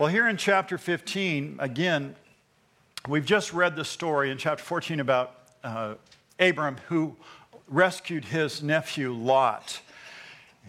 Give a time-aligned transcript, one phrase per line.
[0.00, 2.16] Well, here in chapter 15, again,
[3.06, 5.96] we've just read the story in chapter 14 about uh,
[6.38, 7.16] Abram who
[7.68, 9.82] rescued his nephew Lot.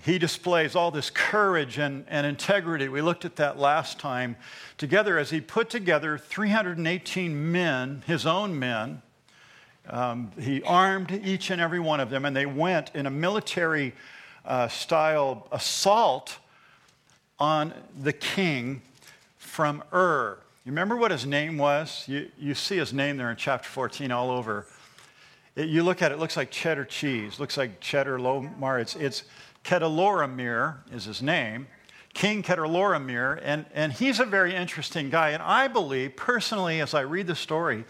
[0.04, 2.90] He displays all this courage and, and integrity.
[2.90, 4.36] We looked at that last time
[4.78, 9.02] together as he put together 318 men, his own men.
[9.90, 13.94] Um, he armed each and every one of them, and they went in a military
[14.44, 16.38] uh, style assault
[17.40, 18.82] on the king
[19.52, 20.38] from Ur.
[20.64, 22.06] You remember what his name was?
[22.08, 24.66] You, you see his name there in chapter 14 all over.
[25.58, 28.80] It, you look at it, it looks like cheddar cheese, looks like cheddar lomar.
[28.80, 29.24] It's, it's
[29.66, 31.68] Chedorlaomer is his name.
[32.14, 35.32] King Chedorlaomer, and, and he's a very interesting guy.
[35.32, 37.84] And I believe, personally, as I read the story,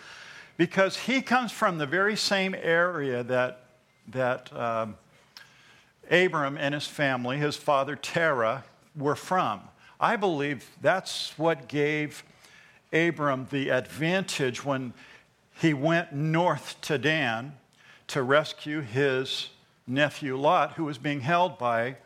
[0.57, 3.65] because he comes from the very same area that,
[4.09, 4.95] that um,
[6.09, 8.63] Abram and his family, his father Terah,
[8.95, 9.61] were from.
[10.01, 12.23] I believe that's what gave
[12.91, 14.93] Abram the advantage when
[15.61, 17.55] he went north to Dan
[18.07, 19.49] to rescue his
[19.85, 21.97] nephew Lot, who was being held by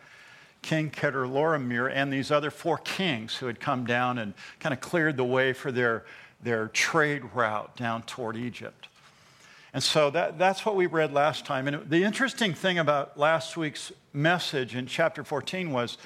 [0.62, 5.16] King Chedorlaomer and these other four kings who had come down and kind of cleared
[5.16, 6.04] the way for their,
[6.44, 8.90] their trade route down toward Egypt.
[9.74, 11.68] And so that, that's what we read last time.
[11.68, 15.98] And the interesting thing about last week's message in chapter 14 was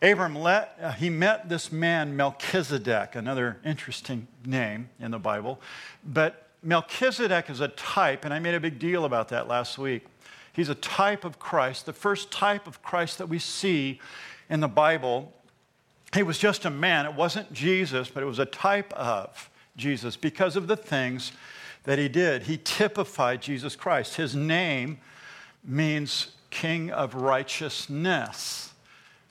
[0.00, 5.60] Abram let, uh, he met this man Melchizedek, another interesting name in the Bible.
[6.04, 10.06] But Melchizedek is a type, and I made a big deal about that last week.
[10.52, 14.00] He's a type of Christ, the first type of Christ that we see
[14.48, 15.32] in the Bible.
[16.14, 17.04] He was just a man.
[17.04, 21.32] It wasn't Jesus, but it was a type of Jesus because of the things
[21.84, 22.44] that he did.
[22.44, 24.14] He typified Jesus Christ.
[24.14, 24.98] His name
[25.64, 28.67] means King of Righteousness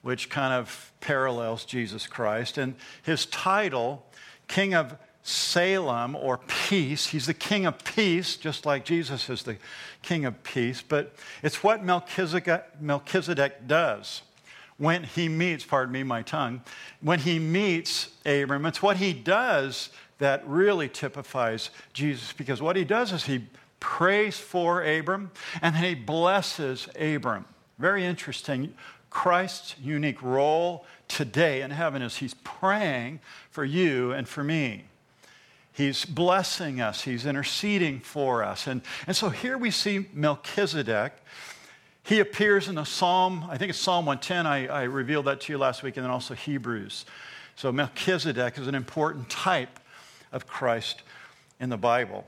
[0.07, 2.57] which kind of parallels Jesus Christ.
[2.57, 4.05] And his title,
[4.47, 9.57] King of Salem or peace, he's the King of peace, just like Jesus is the
[10.01, 10.81] King of peace.
[10.81, 14.21] But it's what Melchizedek, Melchizedek does
[14.77, 16.61] when he meets, pardon me, my tongue,
[17.01, 18.65] when he meets Abram.
[18.65, 19.89] It's what he does
[20.19, 23.43] that really typifies Jesus because what he does is he
[23.81, 25.31] prays for Abram
[25.61, 27.43] and then he blesses Abram.
[27.77, 28.73] Very interesting.
[29.09, 33.19] Christ's unique role today in heaven is He's praying
[33.49, 34.85] for you and for me.
[35.73, 38.67] He's blessing us, He's interceding for us.
[38.67, 41.13] And, and so here we see Melchizedek.
[42.03, 44.47] He appears in the Psalm, I think it's Psalm 110.
[44.47, 47.05] I, I revealed that to you last week, and then also Hebrews.
[47.55, 49.79] So Melchizedek is an important type
[50.31, 51.03] of Christ
[51.59, 52.25] in the Bible.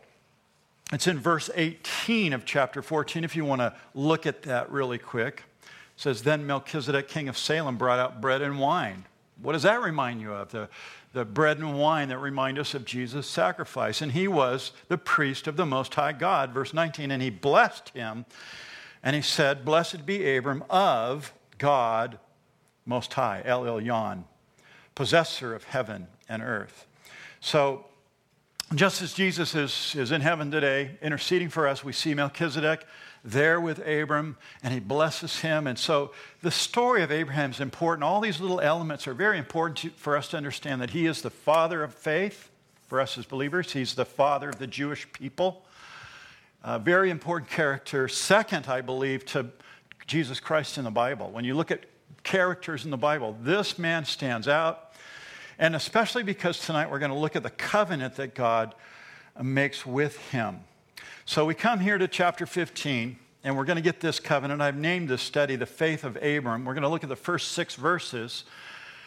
[0.91, 4.97] It's in verse 18 of chapter 14, if you want to look at that really
[4.97, 5.43] quick
[5.99, 9.03] says, Then Melchizedek, king of Salem, brought out bread and wine.
[9.41, 10.49] What does that remind you of?
[10.49, 10.69] The,
[11.11, 14.01] the bread and wine that remind us of Jesus' sacrifice.
[14.01, 16.53] And he was the priest of the Most High God.
[16.53, 18.25] Verse 19, and he blessed him,
[19.03, 22.17] and he said, Blessed be Abram of God
[22.85, 24.23] Most High, El Elyon,
[24.95, 26.87] possessor of heaven and earth.
[27.41, 27.85] So,
[28.73, 32.85] just as Jesus is, is in heaven today, interceding for us, we see Melchizedek
[33.23, 35.67] there with Abram and he blesses him.
[35.67, 38.03] And so the story of Abraham is important.
[38.03, 41.21] All these little elements are very important to, for us to understand that he is
[41.21, 42.49] the father of faith
[42.89, 45.63] for us as believers, he's the father of the Jewish people.
[46.63, 48.07] A very important character.
[48.07, 49.45] Second, I believe, to
[50.07, 51.29] Jesus Christ in the Bible.
[51.29, 51.85] When you look at
[52.23, 54.93] characters in the Bible, this man stands out.
[55.59, 58.73] And especially because tonight we're going to look at the covenant that God
[59.39, 60.61] makes with him.
[61.29, 64.63] So we come here to chapter 15, and we're going to get this covenant.
[64.63, 66.65] I've named this study The Faith of Abram.
[66.65, 68.45] We're going to look at the first six verses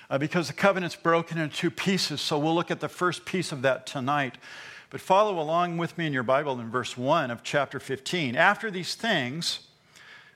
[0.09, 2.21] uh, because the covenant's broken into two pieces.
[2.21, 4.39] So we'll look at the first piece of that tonight.
[4.91, 8.37] But follow along with me in your Bible in verse 1 of chapter 15.
[8.37, 9.67] After these things,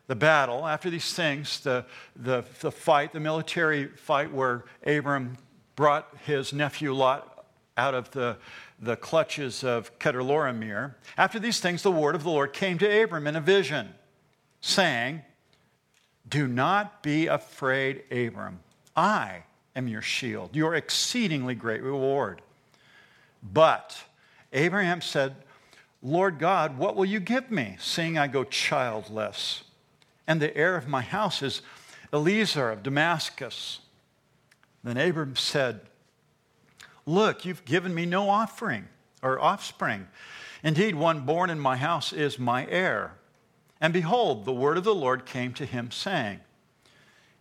[0.09, 1.85] the battle, after these things, the,
[2.17, 5.37] the, the fight, the military fight where Abram
[5.77, 7.47] brought his nephew Lot
[7.77, 8.39] out of the
[8.79, 10.95] the clutches of Chedorlaomer.
[11.17, 13.95] After these things, the word of the Lord came to Abram in a vision,
[14.61, 15.23] saying,
[16.29, 18.61] Do not be afraid, Abram.
[18.95, 19.45] I
[19.75, 22.43] am your shield, your exceedingly great reward.
[23.43, 23.97] But
[24.53, 25.37] Abraham said,
[26.03, 29.65] Lord God, what will you give me, seeing I go childless?
[30.27, 31.63] And the heir of my house is
[32.13, 33.81] Eliezer of Damascus.
[34.85, 35.81] Then Abram said,
[37.07, 38.89] Look, you've given me no offering
[39.23, 40.09] or offspring.
[40.63, 43.15] Indeed, one born in my house is my heir.
[43.81, 46.41] And behold, the word of the Lord came to him, saying,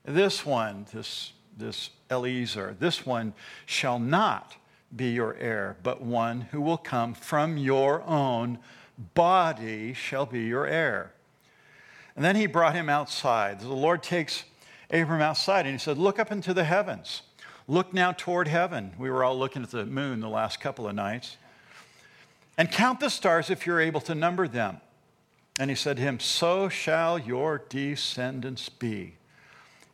[0.06, 3.34] This one, this this Eliezer, this one
[3.66, 4.56] shall not
[4.96, 8.60] be your heir, but one who will come from your own
[9.14, 11.12] body shall be your heir.
[12.16, 13.60] And then he brought him outside.
[13.60, 14.44] The Lord takes
[14.90, 17.24] Abram outside and he said, Look up into the heavens.
[17.68, 18.94] Look now toward heaven.
[18.98, 21.38] We were all looking at the moon the last couple of nights.
[22.58, 24.80] And count the stars if you're able to number them.
[25.60, 29.16] And he said to him, So shall your descendants be.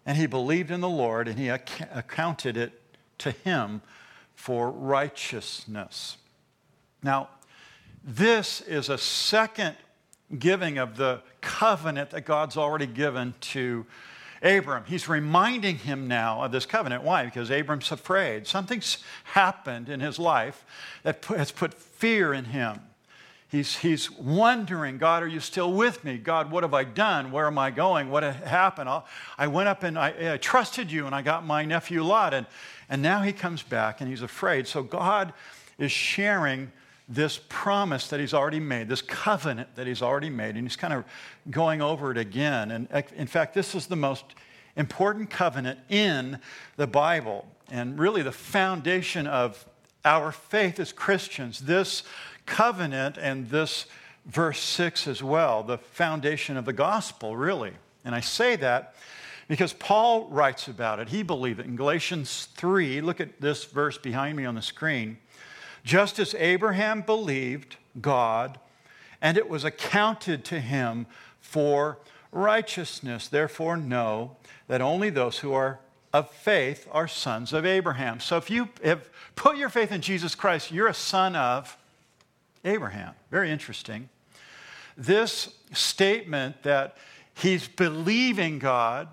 [0.06, 2.82] And he believed in the Lord, and he accounted it
[3.20, 3.82] to him
[4.36, 6.18] for righteousness.
[7.04, 7.30] Now,
[8.04, 9.76] this is a second
[10.38, 13.86] giving of the covenant that God's already given to
[14.42, 14.86] Abram.
[14.86, 17.04] He's reminding him now of this covenant.
[17.04, 17.26] Why?
[17.26, 18.48] Because Abram's afraid.
[18.48, 20.66] Something's happened in his life
[21.04, 22.80] that has put fear in him.
[23.50, 26.18] He's, he's wondering, God, are you still with me?
[26.18, 27.34] God, what have I done?
[27.34, 28.10] Where am I going?
[28.10, 28.88] What happened?
[28.88, 29.04] I
[29.38, 32.34] I went up and I, I trusted you and I got my nephew Lot.
[32.34, 32.48] And,
[32.90, 34.68] and now he comes back and he's afraid.
[34.68, 35.34] So God
[35.78, 36.72] is sharing
[37.14, 40.94] this promise that he's already made, this covenant that he's already made, and he's kind
[40.94, 41.04] of
[41.50, 42.72] going over it again.
[42.72, 44.24] And in fact, this is the most
[44.78, 46.40] important covenant in
[46.78, 49.66] the Bible, and really the foundation of
[50.06, 51.60] our faith as Christians.
[51.60, 52.04] This
[52.46, 53.86] covenant and this
[54.26, 57.74] verse 6 as well, the foundation of the gospel, really.
[58.06, 58.96] And I say that
[59.48, 61.10] because Paul writes about it.
[61.10, 63.02] He believed it in Galatians 3.
[63.02, 65.18] Look at this verse behind me on the screen.
[65.84, 68.60] Just as Abraham believed God,
[69.22, 71.06] and it was accounted to him
[71.40, 71.98] for
[72.32, 73.28] righteousness.
[73.28, 74.38] Therefore, know
[74.68, 75.80] that only those who are
[76.14, 78.20] of faith are sons of Abraham.
[78.20, 81.78] So if you have put your faith in Jesus Christ, you're a son of
[82.66, 83.14] Abraham.
[83.30, 84.10] Very interesting.
[84.98, 86.98] This statement that
[87.34, 89.08] he's believing God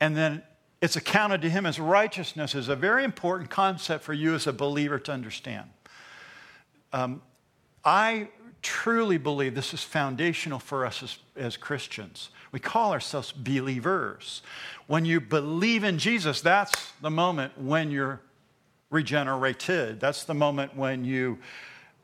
[0.00, 0.42] and then
[0.80, 4.52] it's accounted to him as righteousness is a very important concept for you as a
[4.52, 5.68] believer to understand.
[6.92, 7.20] Um,
[7.84, 8.28] I
[8.62, 12.30] truly believe this is foundational for us as, as Christians.
[12.52, 14.42] We call ourselves believers.
[14.86, 18.20] When you believe in Jesus, that's the moment when you're
[18.90, 20.00] regenerated.
[20.00, 21.38] That's the moment when you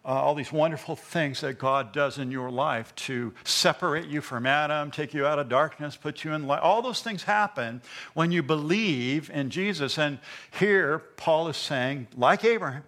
[0.04, 4.44] uh, all these wonderful things that God does in your life to separate you from
[4.44, 6.60] Adam, take you out of darkness, put you in light.
[6.60, 7.80] All those things happen
[8.12, 9.98] when you believe in Jesus.
[9.98, 10.18] And
[10.58, 12.84] here, Paul is saying, like Abraham,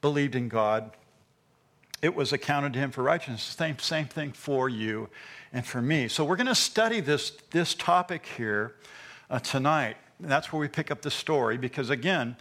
[0.00, 0.90] believed in God,
[2.00, 3.42] it was accounted to him for righteousness.
[3.42, 5.08] Same, same thing for you
[5.52, 6.08] and for me.
[6.08, 8.74] So we're going to study this, this topic here
[9.28, 9.96] uh, tonight.
[10.18, 12.36] And that's where we pick up the story because, again,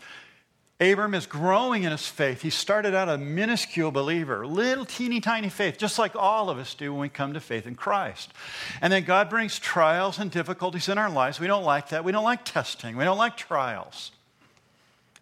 [0.84, 2.42] Abram is growing in his faith.
[2.42, 6.76] He started out a minuscule believer, little teeny tiny faith, just like all of us
[6.76, 8.34] do when we come to faith in Christ.
[8.82, 11.40] And then God brings trials and difficulties in our lives.
[11.40, 12.04] We don't like that.
[12.04, 12.98] We don't like testing.
[12.98, 14.12] We don't like trials.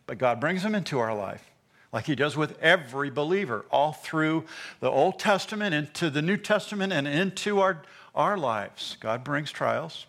[0.08, 1.50] But God brings them into our life,
[1.94, 4.46] like He does with every believer, all through
[4.80, 7.84] the Old Testament, into the New Testament, and into our,
[8.16, 8.98] our lives.
[9.00, 10.08] God brings trials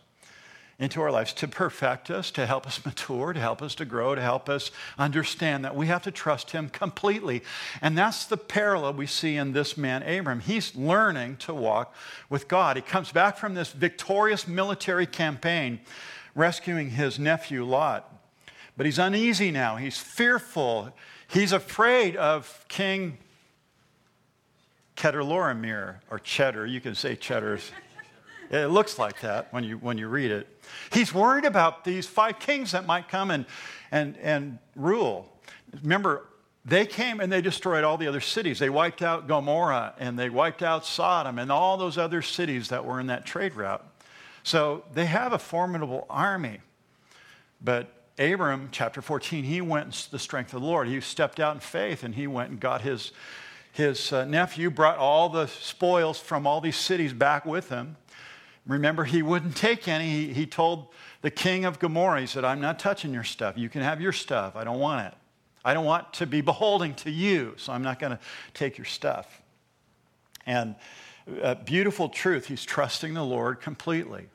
[0.82, 4.16] into our lives to perfect us, to help us mature, to help us to grow,
[4.16, 7.40] to help us understand that we have to trust Him completely.
[7.80, 10.40] And that's the parallel we see in this man, Abram.
[10.40, 11.94] He's learning to walk
[12.28, 12.74] with God.
[12.74, 15.78] He comes back from this victorious military campaign,
[16.34, 18.12] rescuing his nephew Lot.
[18.76, 20.92] But he's uneasy now, he's fearful,
[21.28, 23.18] he's afraid of King
[24.96, 26.66] Chedorlaomer, or Cheddar.
[26.66, 27.70] You can say Cheddar's.
[28.52, 30.46] It looks like that when you, when you read it.
[30.92, 33.46] He's worried about these five kings that might come and,
[33.90, 35.26] and, and rule.
[35.82, 36.26] Remember,
[36.66, 38.58] they came and they destroyed all the other cities.
[38.58, 42.84] They wiped out Gomorrah and they wiped out Sodom and all those other cities that
[42.84, 43.84] were in that trade route.
[44.42, 46.60] So they have a formidable army.
[47.64, 50.88] But Abram, chapter 14, he went in the strength of the Lord.
[50.88, 53.12] He stepped out in faith and he went and got his,
[53.72, 57.96] his uh, nephew, brought all the spoils from all these cities back with him.
[58.66, 60.08] Remember, he wouldn't take any.
[60.08, 60.88] He, he told
[61.20, 63.58] the king of Gomorrah, he said, I'm not touching your stuff.
[63.58, 64.54] You can have your stuff.
[64.56, 65.14] I don't want it.
[65.64, 68.18] I don't want to be beholding to you, so I'm not going to
[68.54, 69.42] take your stuff.
[70.46, 70.74] And
[71.40, 74.26] a beautiful truth, he's trusting the Lord completely.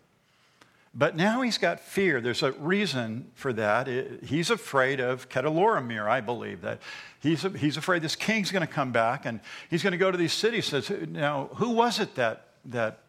[0.93, 2.21] But now he's got fear.
[2.21, 3.87] There's a reason for that.
[4.23, 6.61] he's afraid of Chedorlaomer, I believe.
[6.61, 6.81] That
[7.19, 10.17] he's, he's afraid this king's going to come back and he's going to go to
[10.17, 10.65] these cities.
[10.65, 12.99] Says, now, who was it that, that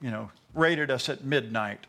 [0.00, 1.86] you know, raided us at midnight.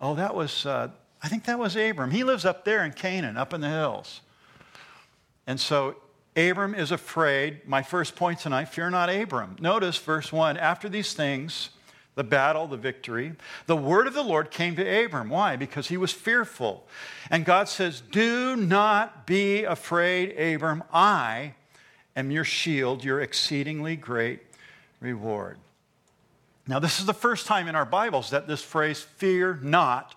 [0.00, 0.88] Oh, that was, uh,
[1.22, 2.10] I think that was Abram.
[2.10, 4.20] He lives up there in Canaan, up in the hills.
[5.46, 5.96] And so
[6.36, 7.66] Abram is afraid.
[7.66, 9.56] My first point tonight fear not Abram.
[9.60, 11.70] Notice verse 1 after these things,
[12.14, 13.32] the battle, the victory.
[13.66, 15.28] The word of the Lord came to Abram.
[15.28, 15.56] Why?
[15.56, 16.86] Because he was fearful.
[17.30, 20.84] And God says, Do not be afraid, Abram.
[20.92, 21.54] I
[22.16, 24.40] am your shield, your exceedingly great
[25.00, 25.58] reward.
[26.66, 30.14] Now, this is the first time in our Bibles that this phrase, fear not,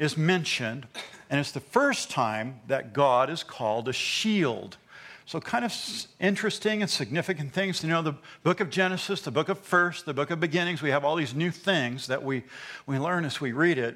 [0.00, 0.88] is mentioned.
[1.28, 4.78] And it's the first time that God is called a shield.
[5.26, 5.72] So, kind of
[6.18, 10.14] interesting and significant things You know the book of Genesis, the book of First, the
[10.14, 10.82] book of Beginnings.
[10.82, 12.42] We have all these new things that we,
[12.84, 13.94] we learn as we read it.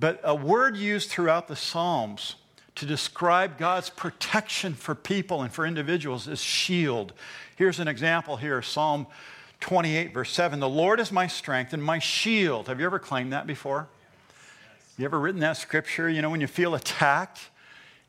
[0.00, 2.36] But a word used throughout the Psalms
[2.76, 7.12] to describe God's protection for people and for individuals is shield.
[7.56, 9.06] Here's an example here Psalm
[9.60, 10.60] 28, verse 7.
[10.60, 12.68] The Lord is my strength and my shield.
[12.68, 13.88] Have you ever claimed that before?
[14.96, 16.08] You ever written that scripture?
[16.08, 17.50] You know, when you feel attacked,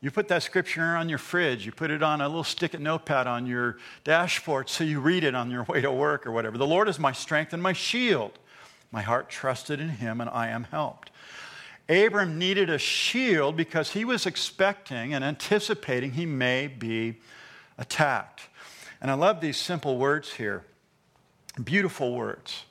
[0.00, 2.80] you put that scripture on your fridge, you put it on a little stick it
[2.80, 6.56] notepad on your dashboard so you read it on your way to work or whatever.
[6.56, 8.38] The Lord is my strength and my shield.
[8.92, 11.10] My heart trusted in him and I am helped.
[11.88, 17.16] Abram needed a shield because he was expecting and anticipating he may be
[17.76, 18.42] attacked.
[19.02, 20.64] And I love these simple words here,
[21.62, 22.64] beautiful words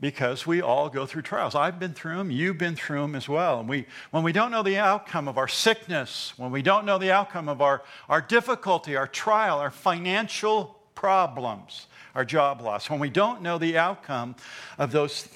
[0.00, 1.54] because we all go through trials.
[1.54, 3.60] I've been through them, you've been through them as well.
[3.60, 6.98] And we, when we don't know the outcome of our sickness, when we don't know
[6.98, 12.98] the outcome of our, our difficulty, our trial, our financial problems, our job loss, when
[12.98, 14.34] we don't know the outcome
[14.78, 15.28] of those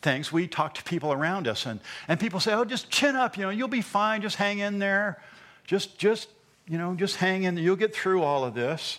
[0.00, 1.66] things, we talk to people around us.
[1.66, 4.60] And, and people say, oh, just chin up, you know, you'll be fine, just hang
[4.60, 5.20] in there.
[5.64, 6.28] Just, just,
[6.68, 7.56] you know, just hang in.
[7.56, 8.98] You'll get through all of this.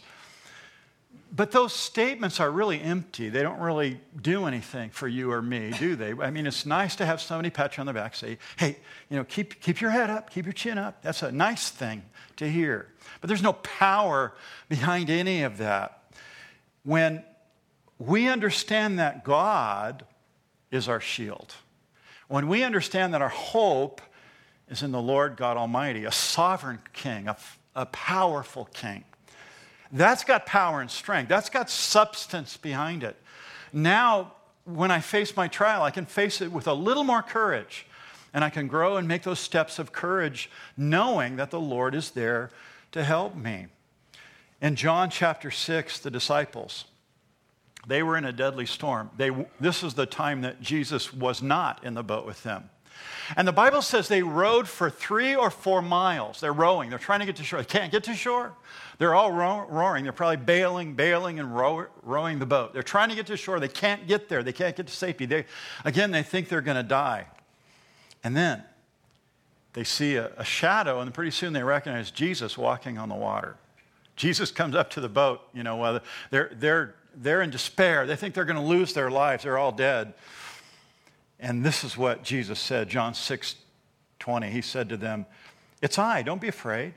[1.35, 3.29] But those statements are really empty.
[3.29, 6.13] They don't really do anything for you or me, do they?
[6.13, 8.77] I mean, it's nice to have somebody pat you on the back, say, hey,
[9.09, 11.01] you know, keep, keep your head up, keep your chin up.
[11.01, 12.03] That's a nice thing
[12.35, 12.87] to hear.
[13.19, 14.35] But there's no power
[14.69, 16.03] behind any of that.
[16.83, 17.23] When
[17.97, 20.05] we understand that God
[20.69, 21.55] is our shield,
[22.27, 24.01] when we understand that our hope
[24.69, 27.37] is in the Lord God Almighty, a sovereign king, a,
[27.75, 29.03] a powerful king,
[29.93, 31.29] that's got power and strength.
[31.29, 33.15] That's got substance behind it.
[33.71, 34.33] Now,
[34.65, 37.85] when I face my trial, I can face it with a little more courage.
[38.33, 42.12] And I can grow and make those steps of courage, knowing that the Lord is
[42.12, 42.50] there
[42.91, 43.67] to help me.
[44.59, 46.85] In John chapter 6, the disciples,
[47.85, 49.12] they were in a deadly storm.
[49.17, 52.69] They, this is the time that Jesus was not in the boat with them.
[53.35, 56.39] And the Bible says they rowed for three or four miles.
[56.39, 56.89] They're rowing.
[56.89, 57.59] They're trying to get to shore.
[57.59, 58.53] They can't get to shore.
[58.97, 60.03] They're all row- rowing.
[60.03, 62.73] They're probably bailing, bailing, and row- rowing the boat.
[62.73, 63.59] They're trying to get to shore.
[63.59, 64.43] They can't get there.
[64.43, 65.25] They can't get to safety.
[65.25, 65.45] They,
[65.85, 67.27] again, they think they're going to die.
[68.23, 68.63] And then
[69.73, 73.55] they see a, a shadow, and pretty soon they recognize Jesus walking on the water.
[74.15, 75.41] Jesus comes up to the boat.
[75.53, 78.05] You know, they're, they're, they're in despair.
[78.05, 79.43] They think they're going to lose their lives.
[79.43, 80.13] They're all dead.
[81.43, 83.55] And this is what Jesus said, John 6
[84.19, 84.50] 20.
[84.50, 85.25] He said to them,
[85.81, 86.93] It's I, don't be afraid.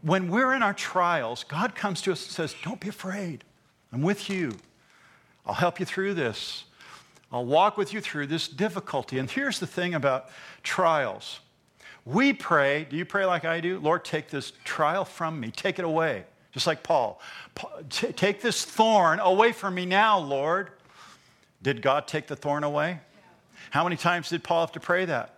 [0.00, 3.44] When we're in our trials, God comes to us and says, Don't be afraid.
[3.92, 4.56] I'm with you.
[5.44, 6.64] I'll help you through this.
[7.30, 9.18] I'll walk with you through this difficulty.
[9.18, 10.30] And here's the thing about
[10.62, 11.40] trials
[12.06, 13.78] we pray, do you pray like I do?
[13.78, 16.24] Lord, take this trial from me, take it away.
[16.52, 17.20] Just like Paul.
[17.90, 20.70] Take this thorn away from me now, Lord.
[21.60, 23.00] Did God take the thorn away?
[23.70, 25.34] How many times did Paul have to pray that?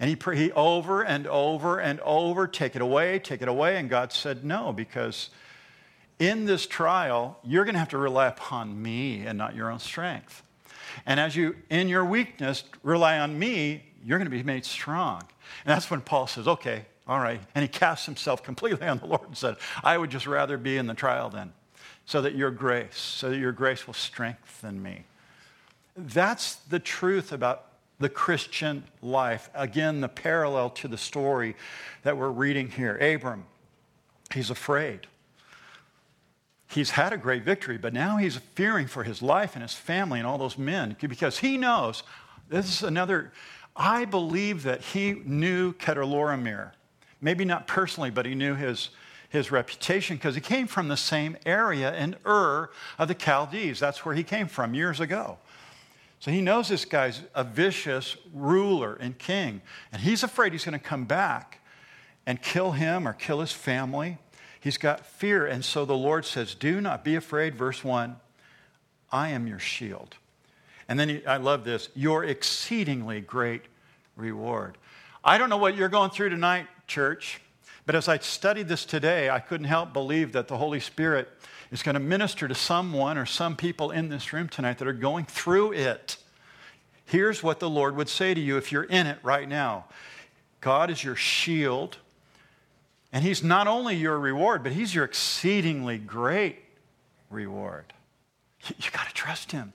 [0.00, 3.76] And he prayed over and over and over, take it away, take it away.
[3.76, 5.30] And God said, no, because
[6.18, 9.78] in this trial, you're going to have to rely upon me and not your own
[9.78, 10.42] strength.
[11.06, 15.22] And as you, in your weakness, rely on me, you're going to be made strong.
[15.64, 17.40] And that's when Paul says, okay, all right.
[17.54, 20.76] And he casts himself completely on the Lord and said, I would just rather be
[20.76, 21.52] in the trial then,
[22.04, 25.04] so that your grace, so that your grace will strengthen me.
[25.96, 27.66] That's the truth about
[27.98, 29.48] the Christian life.
[29.54, 31.54] Again, the parallel to the story
[32.02, 32.96] that we're reading here.
[32.96, 33.44] Abram,
[34.32, 35.06] he's afraid.
[36.68, 40.18] He's had a great victory, but now he's fearing for his life and his family
[40.18, 42.02] and all those men because he knows
[42.48, 43.32] this is another.
[43.76, 46.72] I believe that he knew Chedorlaomer.
[47.20, 48.90] Maybe not personally, but he knew his,
[49.28, 53.78] his reputation because he came from the same area in Ur of the Chaldees.
[53.78, 55.38] That's where he came from years ago.
[56.24, 59.60] So he knows this guy's a vicious ruler and king,
[59.92, 61.60] and he's afraid he's going to come back
[62.24, 64.16] and kill him or kill his family.
[64.58, 67.56] He's got fear, and so the Lord says, Do not be afraid.
[67.56, 68.16] Verse 1
[69.12, 70.16] I am your shield.
[70.88, 73.66] And then he, I love this your exceedingly great
[74.16, 74.78] reward.
[75.22, 77.38] I don't know what you're going through tonight, church,
[77.84, 81.28] But as I studied this today, I couldn't help believe that the Holy Spirit
[81.70, 84.92] is going to minister to someone or some people in this room tonight that are
[84.92, 86.16] going through it.
[87.06, 89.86] Here's what the Lord would say to you if you're in it right now
[90.60, 91.98] God is your shield,
[93.12, 96.58] and He's not only your reward, but He's your exceedingly great
[97.30, 97.92] reward.
[98.78, 99.74] You, got to trust Him.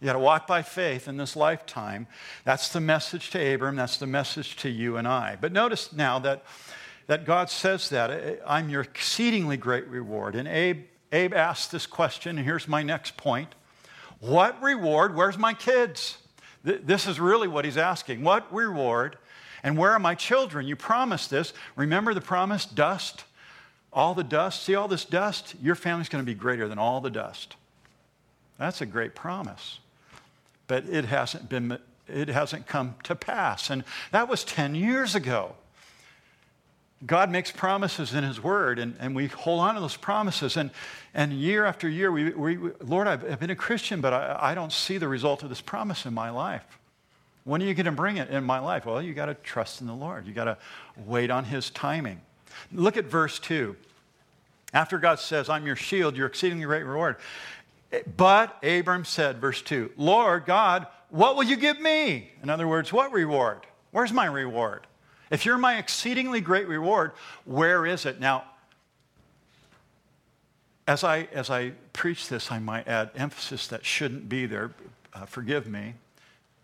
[0.00, 2.06] You got to walk by faith in this lifetime.
[2.44, 3.74] That's the message to Abram.
[3.74, 5.36] That's the message to you and I.
[5.40, 6.44] But notice now that,
[7.08, 10.36] that God says that I'm your exceedingly great reward.
[10.36, 13.54] And Abe, Abe asked this question, and here's my next point
[14.20, 15.14] What reward?
[15.14, 16.18] Where's my kids?
[16.62, 18.22] This is really what he's asking.
[18.22, 19.16] What reward?
[19.62, 20.66] And where are my children?
[20.66, 21.52] You promised this.
[21.76, 22.64] Remember the promise?
[22.66, 23.24] Dust.
[23.92, 24.62] All the dust.
[24.62, 25.54] See all this dust?
[25.62, 27.56] Your family's going to be greater than all the dust.
[28.58, 29.80] That's a great promise.
[30.66, 33.70] But it hasn't been it hasn't come to pass.
[33.70, 35.54] And that was 10 years ago.
[37.06, 40.56] God makes promises in His Word, and, and we hold on to those promises.
[40.56, 40.70] And,
[41.14, 44.54] and year after year, we, we, Lord, I've, I've, been a Christian, but I, I
[44.54, 46.64] don't see the result of this promise in my life.
[47.44, 48.84] When are you going to bring it in my life?
[48.84, 50.26] Well, you got to trust in the Lord.
[50.26, 50.58] You got to
[51.06, 52.20] wait on His timing.
[52.70, 53.76] Look at verse 2.
[54.74, 57.16] After God says, I'm your shield, your exceedingly great reward.
[58.16, 62.30] But Abram said, verse 2, Lord God, what will you give me?
[62.42, 63.66] In other words, what reward?
[63.90, 64.86] Where's my reward?
[65.30, 67.12] If you're my exceedingly great reward,
[67.44, 68.20] where is it?
[68.20, 68.44] Now,
[70.88, 74.72] as I, as I preach this, I might add emphasis that shouldn't be there.
[75.14, 75.94] Uh, forgive me.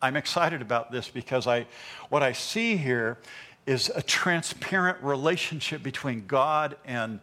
[0.02, 1.66] I'm excited about this because I,
[2.08, 3.18] what I see here
[3.66, 7.20] is a transparent relationship between God and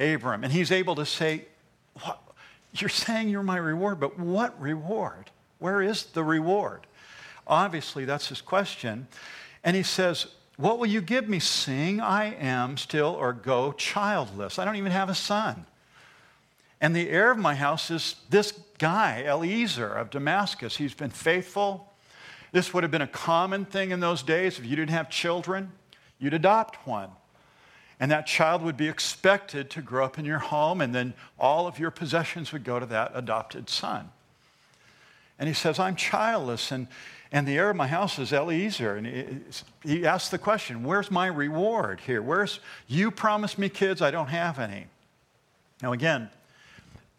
[0.00, 0.44] Abram.
[0.44, 1.44] And he's able to say,
[2.02, 2.20] what,
[2.74, 5.30] You're saying you're my reward, but what reward?
[5.58, 6.86] Where is the reward?
[7.46, 9.06] Obviously, that's his question.
[9.62, 14.58] And he says, what will you give me, seeing I am still or go childless?
[14.58, 15.66] I don't even have a son.
[16.80, 20.76] And the heir of my house is this guy, Eliezer of Damascus.
[20.76, 21.92] He's been faithful.
[22.52, 24.58] This would have been a common thing in those days.
[24.58, 25.72] If you didn't have children,
[26.18, 27.10] you'd adopt one.
[27.98, 31.66] And that child would be expected to grow up in your home, and then all
[31.66, 34.10] of your possessions would go to that adopted son.
[35.38, 36.88] And he says, I'm childless, and
[37.32, 38.96] and the heir of my house is Eliezer.
[38.96, 39.44] And
[39.82, 42.22] he asks the question, Where's my reward here?
[42.22, 44.86] Where's, you promised me kids, I don't have any.
[45.82, 46.30] Now, again,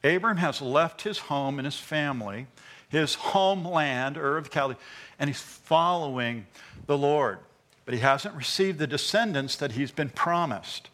[0.04, 2.48] Abram has left his home and his family,
[2.90, 4.78] his homeland, Ur of Chaldea,
[5.20, 6.46] and he's following
[6.86, 7.40] the Lord.
[7.86, 10.90] But he hasn't received the descendants that he's been promised.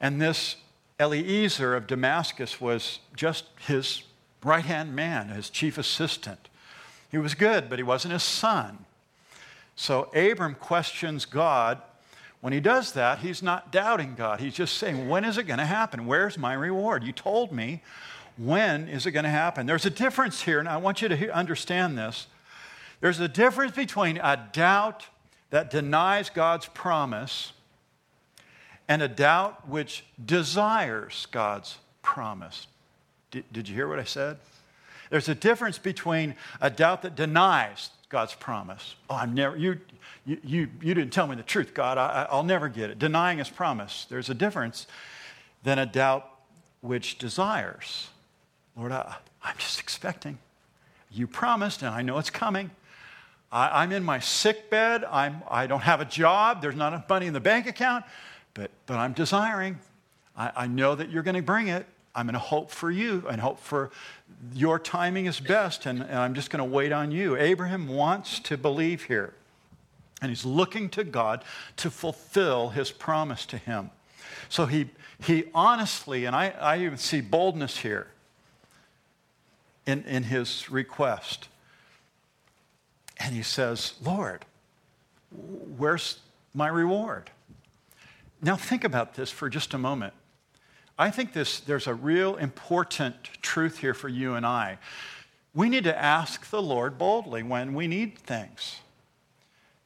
[0.00, 0.56] And this
[1.00, 4.02] Eliezer of Damascus was just his
[4.44, 6.48] right hand man, his chief assistant.
[7.10, 8.84] He was good, but he wasn't his son.
[9.76, 11.80] So Abram questions God.
[12.40, 14.40] When he does that, he's not doubting God.
[14.40, 16.06] He's just saying, When is it going to happen?
[16.06, 17.04] Where's my reward?
[17.04, 17.82] You told me.
[18.36, 19.66] When is it going to happen?
[19.66, 22.28] There's a difference here, and I want you to understand this.
[23.00, 25.06] There's a difference between a doubt
[25.50, 27.52] that denies God's promise
[28.86, 32.68] and a doubt which desires God's promise.
[33.30, 34.38] Did, did you hear what I said?
[35.10, 38.96] There's a difference between a doubt that denies God's promise.
[39.10, 39.78] Oh, I'm never, you,
[40.24, 41.98] you, you, you didn't tell me the truth, God.
[41.98, 42.98] I, I'll never get it.
[42.98, 44.06] Denying his promise.
[44.08, 44.86] There's a difference
[45.62, 46.28] than a doubt
[46.80, 48.08] which desires.
[48.76, 50.38] Lord, I, I'm just expecting.
[51.10, 52.70] You promised, and I know it's coming.
[53.50, 55.04] I, am in my sick bed.
[55.04, 56.60] I'm, I don't have a job.
[56.60, 58.04] There's not enough money in the bank account,
[58.54, 59.78] but, but I'm desiring.
[60.36, 61.86] I, I know that you're going to bring it.
[62.14, 63.90] I'm going to hope for you and hope for
[64.54, 67.36] your timing is best, and, and I'm just going to wait on you.
[67.36, 69.34] Abraham wants to believe here,
[70.20, 71.44] and he's looking to God
[71.76, 73.90] to fulfill his promise to him.
[74.48, 74.90] So he,
[75.22, 78.08] he honestly, and I, I even see boldness here
[79.86, 81.48] in, in his request.
[83.18, 84.44] And he says, Lord,
[85.30, 86.20] where's
[86.54, 87.30] my reward?
[88.40, 90.14] Now, think about this for just a moment.
[90.98, 94.78] I think this, there's a real important truth here for you and I.
[95.54, 98.80] We need to ask the Lord boldly when we need things.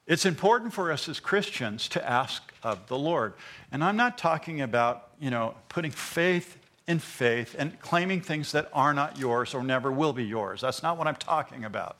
[0.06, 3.34] It's important for us as Christians to ask of the Lord.
[3.70, 6.56] And I'm not talking about, you know, putting faith
[6.88, 10.62] in faith and claiming things that are not yours or never will be yours.
[10.62, 11.96] That's not what I'm talking about.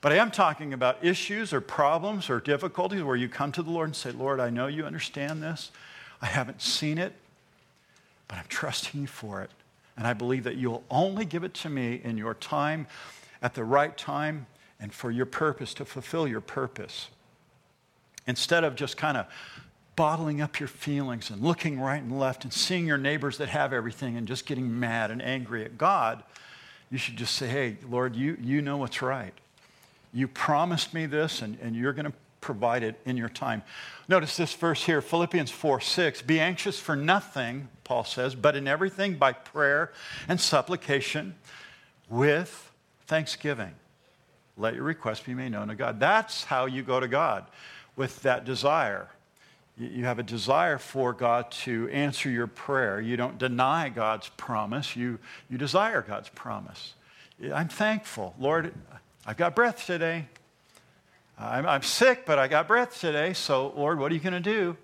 [0.00, 3.70] But I am talking about issues or problems or difficulties where you come to the
[3.70, 5.72] Lord and say, Lord, I know you understand this.
[6.22, 7.14] I haven't seen it,
[8.28, 9.50] but I'm trusting you for it.
[9.96, 12.86] And I believe that you'll only give it to me in your time,
[13.42, 14.46] at the right time,
[14.78, 17.08] and for your purpose, to fulfill your purpose.
[18.26, 19.26] Instead of just kind of
[19.96, 23.72] bottling up your feelings and looking right and left and seeing your neighbors that have
[23.72, 26.22] everything and just getting mad and angry at God,
[26.90, 29.34] you should just say, Hey, Lord, you, you know what's right.
[30.12, 33.62] You promised me this, and, and you're going to provide it in your time.
[34.08, 36.22] Notice this verse here, Philippians 4 6.
[36.22, 39.92] Be anxious for nothing, Paul says, but in everything by prayer
[40.28, 41.34] and supplication
[42.10, 42.70] with
[43.06, 43.72] thanksgiving.
[44.58, 45.98] Let your request be made known to God.
[45.98, 47.46] That's how you go to God
[47.96, 49.08] with that desire.
[49.78, 53.00] You have a desire for God to answer your prayer.
[53.00, 56.92] You don't deny God's promise, you, you desire God's promise.
[57.42, 58.34] I'm thankful.
[58.38, 58.74] Lord,
[59.24, 60.26] I've got breath today.
[61.38, 63.32] I'm, I'm sick, but I got breath today.
[63.32, 64.76] So, Lord, what are you going to do?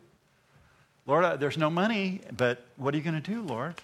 [1.07, 3.75] Lord, there's no money, but what are you going to do, Lord?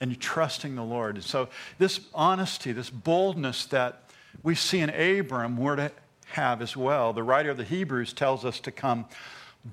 [0.00, 1.16] And you're trusting the Lord.
[1.16, 4.04] And so, this honesty, this boldness that
[4.42, 5.92] we see in Abram, we're to
[6.30, 7.12] have as well.
[7.12, 9.06] The writer of the Hebrews tells us to come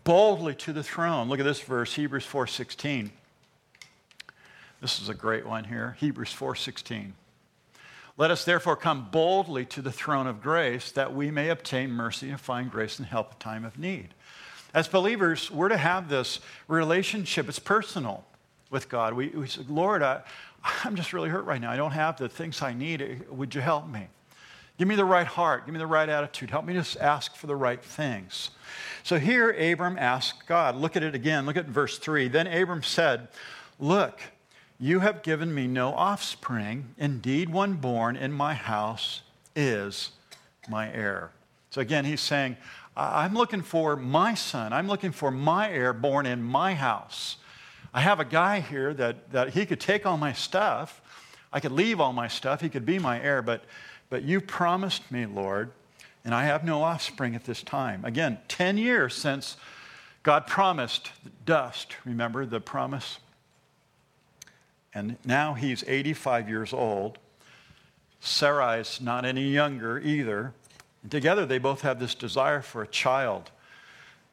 [0.03, 1.29] boldly to the throne.
[1.29, 3.11] Look at this verse, Hebrews 4:16.
[4.81, 5.95] This is a great one here.
[5.99, 7.13] Hebrews 4:16.
[8.17, 12.29] Let us therefore come boldly to the throne of grace that we may obtain mercy
[12.29, 14.13] and find grace and help in time of need.
[14.77, 17.49] As believers, we're to have this relationship.
[17.49, 18.23] It's personal
[18.69, 19.15] with God.
[19.15, 20.21] We, we say, Lord, I,
[20.83, 21.71] I'm just really hurt right now.
[21.71, 23.23] I don't have the things I need.
[23.31, 24.05] Would you help me?
[24.77, 25.65] Give me the right heart.
[25.65, 26.51] Give me the right attitude.
[26.51, 28.51] Help me just ask for the right things.
[29.01, 30.75] So here, Abram asked God.
[30.75, 31.47] Look at it again.
[31.47, 32.27] Look at verse 3.
[32.27, 33.29] Then Abram said,
[33.79, 34.21] Look,
[34.79, 36.93] you have given me no offspring.
[36.99, 39.23] Indeed, one born in my house
[39.55, 40.11] is
[40.69, 41.31] my heir.
[41.71, 42.57] So again, he's saying,
[42.99, 44.73] I'm looking for my son.
[44.73, 47.37] I'm looking for my heir born in my house.
[47.93, 51.01] I have a guy here that, that he could take all my stuff.
[51.53, 52.61] I could leave all my stuff.
[52.61, 53.63] He could be my heir, but
[54.09, 55.71] but you promised me, Lord,
[56.23, 58.05] and I have no offspring at this time.
[58.05, 59.57] Again, 10 years since
[60.23, 61.11] God promised
[61.45, 61.95] dust.
[62.05, 63.19] Remember the promise?
[64.93, 67.17] And now he's 85 years old.
[68.19, 70.53] Sarai's not any younger either.
[71.01, 73.51] And together they both have this desire for a child.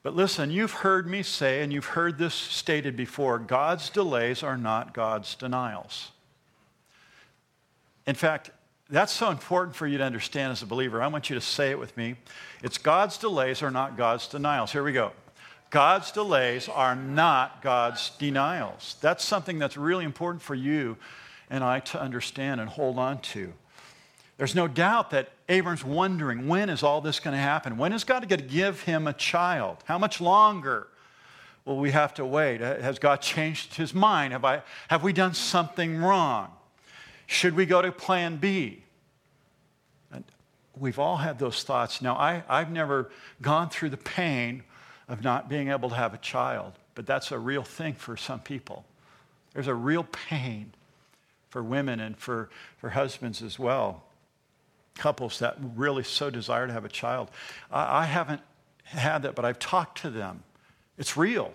[0.02, 4.58] But listen, you've heard me say, and you've heard this stated before God's delays are
[4.58, 6.10] not God's denials.
[8.06, 8.50] In fact,
[8.90, 11.02] that's so important for you to understand as a believer.
[11.02, 12.16] I want you to say it with me.
[12.62, 14.72] It's God's delays are not God's denials.
[14.72, 15.12] Here we go.
[15.70, 18.96] God's delays are not God's denials.
[19.00, 20.98] That's something that's really important for you
[21.48, 23.52] and I to understand and hold on to.
[24.36, 27.76] There's no doubt that Abram's wondering when is all this going to happen?
[27.76, 29.78] When is God going to give him a child?
[29.84, 30.88] How much longer
[31.64, 32.60] will we have to wait?
[32.60, 34.32] Has God changed his mind?
[34.32, 36.50] Have, I, have we done something wrong?
[37.26, 38.82] Should we go to plan B?
[40.12, 40.24] And
[40.78, 42.02] we've all had those thoughts.
[42.02, 44.64] Now, I, I've never gone through the pain
[45.08, 48.40] of not being able to have a child, but that's a real thing for some
[48.40, 48.84] people.
[49.52, 50.72] There's a real pain
[51.50, 54.03] for women and for, for husbands as well.
[54.96, 57.30] Couples that really so desire to have a child.
[57.70, 58.40] I, I haven't
[58.84, 60.42] had that, but I've talked to them.
[60.98, 61.52] It's real.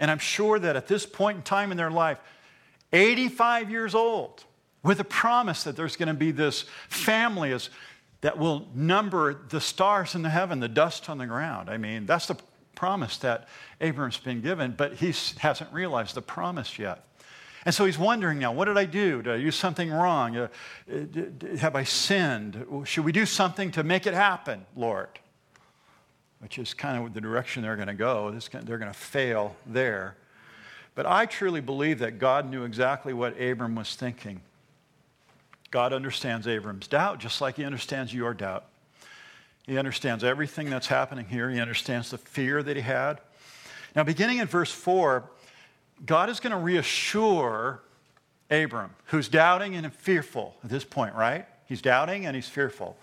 [0.00, 2.18] And I'm sure that at this point in time in their life,
[2.92, 4.44] 85 years old,
[4.82, 7.68] with a promise that there's going to be this family as,
[8.20, 11.68] that will number the stars in the heaven, the dust on the ground.
[11.68, 12.36] I mean, that's the
[12.74, 13.48] promise that
[13.80, 17.04] Abram's been given, but he hasn't realized the promise yet.
[17.64, 19.22] And so he's wondering now, what did I do?
[19.22, 20.36] Did I do something wrong?
[20.36, 20.48] Uh,
[21.58, 22.64] have I sinned?
[22.84, 25.08] Should we do something to make it happen, Lord?
[26.40, 28.30] Which is kind of the direction they're going to go.
[28.30, 30.16] They're going to fail there.
[30.94, 34.40] But I truly believe that God knew exactly what Abram was thinking.
[35.70, 38.64] God understands Abram's doubt just like he understands your doubt.
[39.66, 41.50] He understands everything that's happening here.
[41.50, 43.20] He understands the fear that he had.
[43.94, 45.28] Now, beginning in verse 4,
[46.04, 47.82] God is going to reassure
[48.50, 51.46] Abram, who's doubting and fearful at this point, right?
[51.66, 52.96] He's doubting and he's fearful.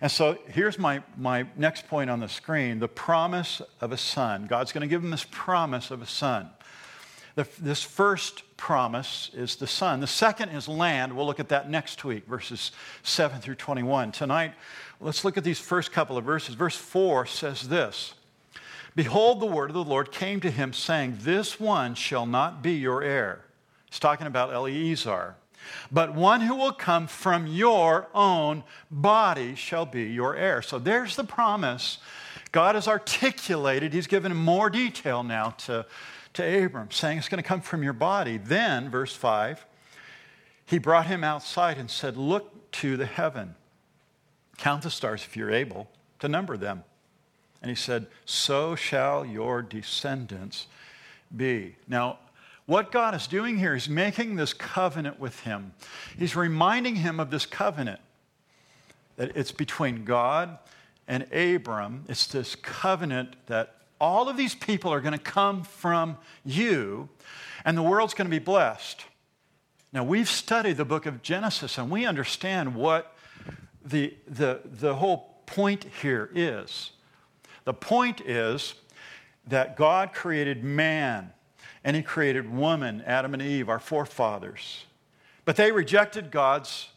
[0.00, 4.46] And so here's my, my next point on the screen the promise of a son.
[4.46, 6.50] God's going to give him this promise of a son.
[7.34, 10.00] The, this first promise is the son.
[10.00, 11.16] The second is land.
[11.16, 12.70] We'll look at that next week, verses
[13.02, 14.12] 7 through 21.
[14.12, 14.52] Tonight,
[15.00, 16.54] let's look at these first couple of verses.
[16.54, 18.14] Verse 4 says this
[18.94, 22.72] Behold, the word of the Lord came to him, saying, This one shall not be
[22.72, 23.44] your heir.
[23.86, 25.34] He's talking about Eliezer.
[25.90, 30.60] But one who will come from your own body shall be your heir.
[30.62, 31.98] So there's the promise.
[32.52, 35.86] God has articulated, He's given more detail now to
[36.34, 38.38] to Abram, saying it's going to come from your body.
[38.38, 39.64] Then, verse 5,
[40.66, 43.54] he brought him outside and said, Look to the heaven.
[44.58, 45.88] Count the stars if you're able
[46.20, 46.84] to number them.
[47.64, 50.66] And he said, So shall your descendants
[51.34, 51.76] be.
[51.88, 52.18] Now,
[52.66, 55.72] what God is doing here is making this covenant with him.
[56.18, 58.00] He's reminding him of this covenant
[59.16, 60.58] that it's between God
[61.08, 62.04] and Abram.
[62.06, 67.08] It's this covenant that all of these people are going to come from you,
[67.64, 69.06] and the world's going to be blessed.
[69.90, 73.16] Now, we've studied the book of Genesis, and we understand what
[73.82, 76.90] the, the, the whole point here is.
[77.64, 78.74] The point is
[79.46, 81.32] that God created man,
[81.82, 84.84] and he created woman, Adam and Eve, our forefathers.
[85.44, 86.88] But they rejected God's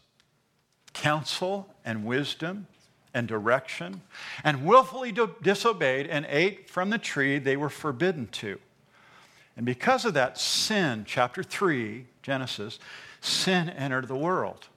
[0.92, 2.66] counsel and wisdom
[3.14, 4.02] and direction,
[4.44, 8.58] and willfully disobeyed and ate from the tree they were forbidden to.
[9.56, 12.78] And because of that, sin, chapter 3, Genesis,
[13.20, 14.68] sin entered the world.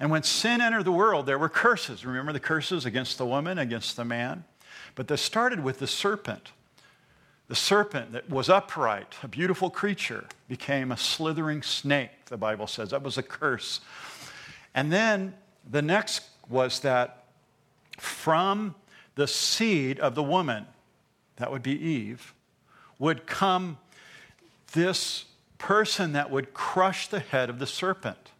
[0.00, 2.06] And when sin entered the world, there were curses.
[2.06, 4.44] Remember the curses against the woman, against the man?
[4.94, 6.52] But this started with the serpent.
[7.48, 12.90] The serpent that was upright, a beautiful creature, became a slithering snake, the Bible says.
[12.90, 13.80] That was a curse.
[14.74, 15.34] And then
[15.68, 17.24] the next was that
[17.96, 18.74] from
[19.14, 20.66] the seed of the woman,
[21.36, 22.34] that would be Eve,
[22.98, 23.78] would come
[24.72, 25.24] this
[25.56, 28.32] person that would crush the head of the serpent.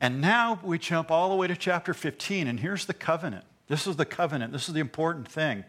[0.00, 3.44] And now we jump all the way to chapter 15, and here's the covenant.
[3.70, 4.52] This is the covenant.
[4.52, 5.64] This is the important thing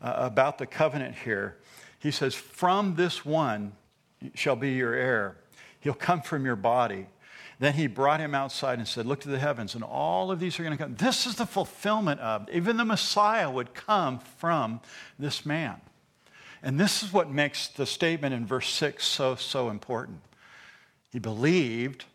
[0.00, 1.58] uh, about the covenant here.
[1.98, 3.72] He says, From this one
[4.34, 5.36] shall be your heir.
[5.78, 7.06] He'll come from your body.
[7.58, 10.58] Then he brought him outside and said, Look to the heavens, and all of these
[10.58, 10.94] are going to come.
[10.94, 14.80] This is the fulfillment of, even the Messiah would come from
[15.18, 15.82] this man.
[16.62, 20.22] And this is what makes the statement in verse 6 so, so important.
[21.12, 22.06] He believed,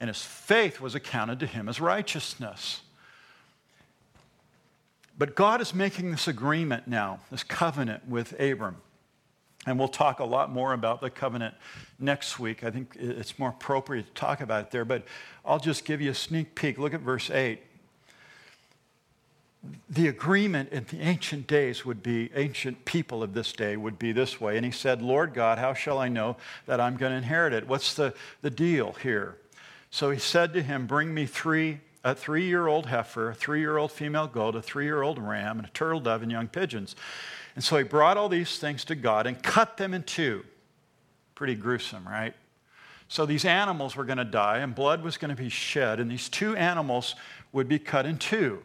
[0.00, 2.82] and his faith was accounted to him as righteousness.
[5.20, 8.78] But God is making this agreement now, this covenant with Abram.
[9.66, 11.54] And we'll talk a lot more about the covenant
[11.98, 12.64] next week.
[12.64, 15.04] I think it's more appropriate to talk about it there, but
[15.44, 16.78] I'll just give you a sneak peek.
[16.78, 17.60] Look at verse 8.
[19.90, 24.12] The agreement in the ancient days would be, ancient people of this day would be
[24.12, 24.56] this way.
[24.56, 27.68] And he said, Lord God, how shall I know that I'm going to inherit it?
[27.68, 29.36] What's the, the deal here?
[29.90, 33.60] So he said to him, Bring me three a three year old heifer, a three
[33.60, 36.48] year old female goat, a three year old ram, and a turtle dove and young
[36.48, 36.96] pigeons.
[37.54, 40.44] And so he brought all these things to God and cut them in two.
[41.34, 42.34] Pretty gruesome, right?
[43.08, 46.10] So these animals were going to die and blood was going to be shed, and
[46.10, 47.16] these two animals
[47.52, 48.62] would be cut in two.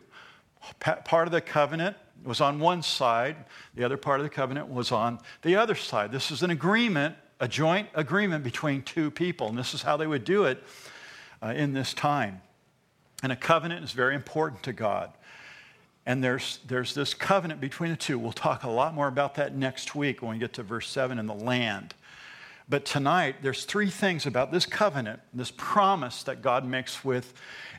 [0.79, 3.35] Part of the covenant was on one side,
[3.73, 6.11] the other part of the covenant was on the other side.
[6.11, 10.07] This is an agreement, a joint agreement between two people, and this is how they
[10.07, 10.63] would do it
[11.41, 12.41] uh, in this time.
[13.25, 15.11] And a covenant is very important to God.
[16.05, 18.19] And there's, there's this covenant between the two.
[18.19, 21.17] We'll talk a lot more about that next week when we get to verse 7
[21.17, 21.95] in the land.
[22.69, 27.33] But tonight, there's three things about this covenant, this promise that God makes with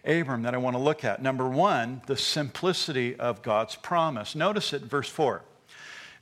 [0.04, 1.22] Abram that I want to look at.
[1.22, 4.35] Number one, the simplicity of God's promise.
[4.35, 5.42] Notice it, verse 4.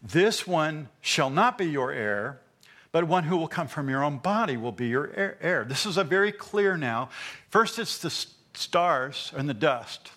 [0.03, 2.41] This one shall not be your heir,
[2.93, 5.11] but one who will come from your own body will be your
[5.41, 5.65] heir.
[5.67, 7.09] This is a very clear now.
[7.49, 10.11] First, it's the stars and the dust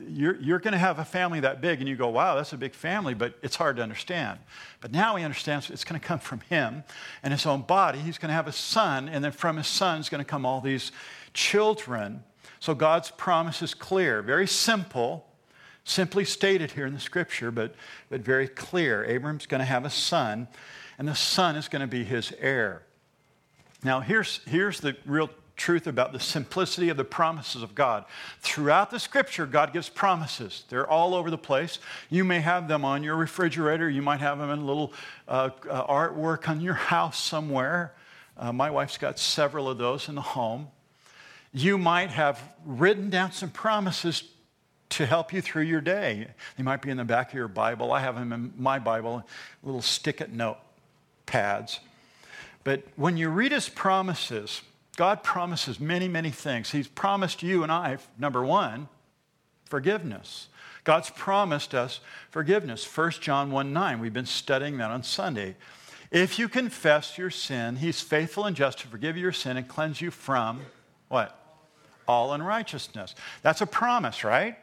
[0.00, 2.56] you're, you're going to have a family that big, and you go, wow, that's a
[2.56, 4.38] big family, but it's hard to understand.
[4.80, 6.84] But now he understands it's going to come from him
[7.22, 7.98] and his own body.
[8.00, 10.44] He's going to have a son, and then from his son is going to come
[10.44, 10.90] all these
[11.32, 12.24] children.
[12.58, 15.26] So God's promise is clear, very simple,
[15.84, 17.74] simply stated here in the scripture, but,
[18.08, 19.04] but very clear.
[19.04, 20.48] Abram's going to have a son,
[20.98, 22.82] and the son is going to be his heir.
[23.84, 28.04] Now, here's, here's the real truth about the simplicity of the promises of God.
[28.40, 30.64] Throughout the scripture, God gives promises.
[30.68, 31.78] They're all over the place.
[32.10, 34.92] You may have them on your refrigerator, you might have them in a little
[35.28, 37.94] uh, uh, artwork on your house somewhere.
[38.36, 40.68] Uh, my wife's got several of those in the home.
[41.52, 44.24] You might have written down some promises
[44.90, 46.28] to help you through your day.
[46.56, 47.92] They might be in the back of your Bible.
[47.92, 49.26] I have them in my Bible,
[49.62, 50.58] little stick it note
[51.26, 51.80] pads.
[52.64, 54.62] But when you read his promises,
[54.96, 56.70] God promises many, many things.
[56.70, 58.88] He's promised you and I, number one,
[59.64, 60.48] forgiveness.
[60.84, 62.84] God's promised us forgiveness.
[62.84, 65.56] 1 John 1 9, we've been studying that on Sunday.
[66.10, 70.00] If you confess your sin, he's faithful and just to forgive your sin and cleanse
[70.00, 70.60] you from
[71.08, 71.40] what?
[72.06, 73.14] All unrighteousness.
[73.42, 74.56] That's a promise, right?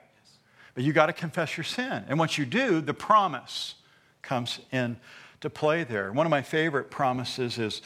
[0.75, 2.05] But you got to confess your sin.
[2.07, 3.75] And once you do, the promise
[4.21, 6.13] comes into play there.
[6.13, 7.81] One of my favorite promises is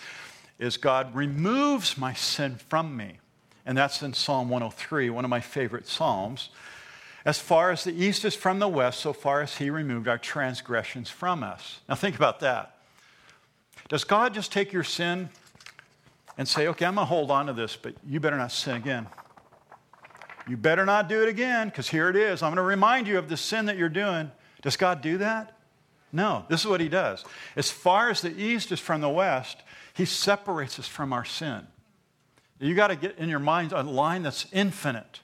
[0.60, 3.20] is God removes my sin from me.
[3.66, 6.50] And that's in Psalm 103, one of my favorite Psalms.
[7.26, 10.20] As far as the east is from the west, so far as he removed our
[10.20, 11.80] transgressions from us.
[11.90, 12.78] Now think about that.
[13.90, 15.30] Does God just take your sin
[16.38, 18.76] and say, okay, I'm going to hold on to this, but you better not sin
[18.76, 19.08] again?
[20.48, 22.44] You better not do it again, because here it is.
[22.44, 24.30] I'm going to remind you of the sin that you're doing.
[24.62, 25.58] Does God do that?
[26.12, 27.26] No, this is what he does.
[27.56, 29.58] As far as the east is from the west,
[29.96, 31.66] he separates us from our sin.
[32.60, 35.22] You got to get in your mind a line that's infinite.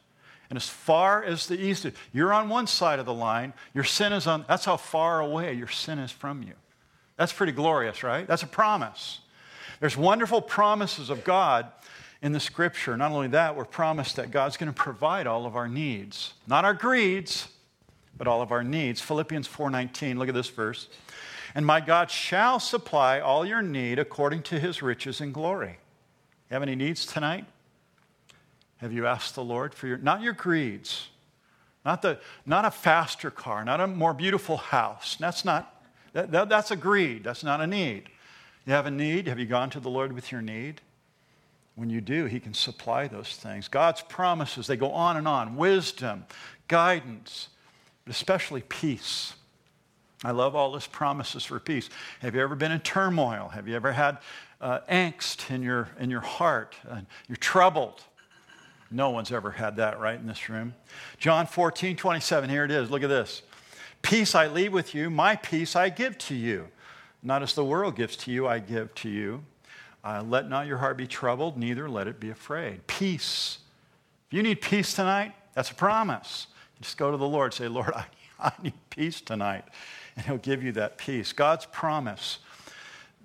[0.50, 4.12] And as far as the east, you're on one side of the line, your sin
[4.12, 6.54] is on, that's how far away your sin is from you.
[7.16, 8.28] That's pretty glorious, right?
[8.28, 9.20] That's a promise.
[9.80, 11.68] There's wonderful promises of God
[12.22, 12.98] in the scripture.
[12.98, 16.66] Not only that, we're promised that God's going to provide all of our needs, not
[16.66, 17.48] our greeds,
[18.18, 19.02] but all of our needs.
[19.02, 20.88] Philippians 4:19, look at this verse.
[21.54, 25.80] And my God shall supply all your need according to his riches and glory.
[26.50, 27.46] You have any needs tonight?
[28.78, 31.10] Have you asked the Lord for your, not your greeds,
[31.86, 35.18] not, the, not a faster car, not a more beautiful house.
[35.20, 35.84] That's not,
[36.14, 37.24] that, that, that's a greed.
[37.24, 38.10] That's not a need.
[38.66, 39.28] You have a need.
[39.28, 40.82] Have you gone to the Lord with your need?
[41.76, 43.68] When you do, He can supply those things.
[43.68, 46.26] God's promises, they go on and on wisdom,
[46.68, 47.50] guidance,
[48.06, 49.34] but especially peace.
[50.24, 51.90] I love all His promises for peace.
[52.20, 53.50] Have you ever been in turmoil?
[53.50, 54.20] Have you ever had
[54.60, 56.76] uh, angst in your, in your heart?
[56.90, 58.02] Uh, you're troubled.
[58.92, 60.76] No one's ever had that, right, in this room.
[61.18, 62.92] John 14, 27, here it is.
[62.92, 63.42] Look at this.
[64.02, 66.68] Peace I leave with you, my peace I give to you.
[67.24, 69.44] Not as the world gives to you, I give to you.
[70.04, 72.86] Uh, let not your heart be troubled, neither let it be afraid.
[72.88, 73.60] Peace.
[74.28, 76.48] If you need peace tonight, that's a promise.
[76.82, 78.06] Just go to the Lord, say, Lord, I,
[78.40, 79.66] I need peace tonight.
[80.22, 81.34] And He'll give you that peace.
[81.34, 82.38] God's promise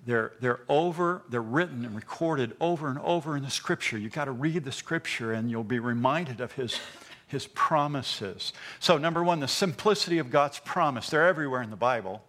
[0.07, 3.99] they're, they're over, they're written and recorded over and over in the scripture.
[3.99, 6.79] You've got to read the scripture and you'll be reminded of his,
[7.27, 8.51] his promises.
[8.79, 11.11] So, number one, the simplicity of God's promise.
[11.11, 12.23] They're everywhere in the Bible.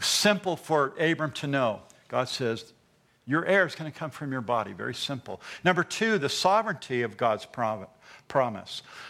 [0.00, 1.82] Simple for Abram to know.
[2.08, 2.72] God says,
[3.26, 4.72] Your heir is going to come from your body.
[4.72, 5.42] Very simple.
[5.62, 7.90] Number two, the sovereignty of God's promise.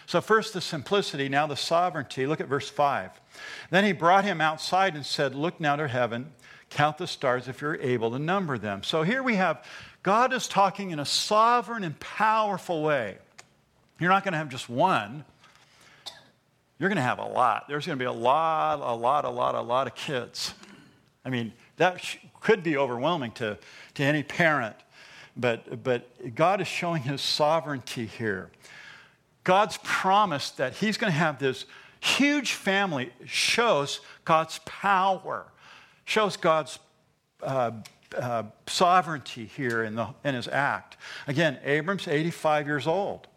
[0.05, 2.27] So, first, the simplicity, now the sovereignty.
[2.27, 3.11] Look at verse 5.
[3.69, 6.31] Then he brought him outside and said, Look now to heaven
[6.71, 8.81] Count the stars if you're able to number them.
[8.81, 9.63] So here we have
[10.03, 13.17] God is talking in a sovereign and powerful way.
[13.99, 15.25] You're not going to have just one.
[16.79, 17.67] You're going to have a lot.
[17.67, 20.53] There's going to be a lot, a lot, a lot, a lot of kids.
[21.23, 22.03] I mean, that
[22.39, 23.59] could be overwhelming to,
[23.95, 24.75] to any parent.
[25.35, 28.49] But, but God is showing his sovereignty here.
[29.43, 31.65] God's promise that he's going to have this
[31.99, 35.45] huge family shows God's power
[36.05, 36.79] shows God's
[37.41, 37.71] uh,
[38.17, 40.97] uh, sovereignty here in, the, in his act.
[41.27, 43.27] Again, Abram's 85 years old,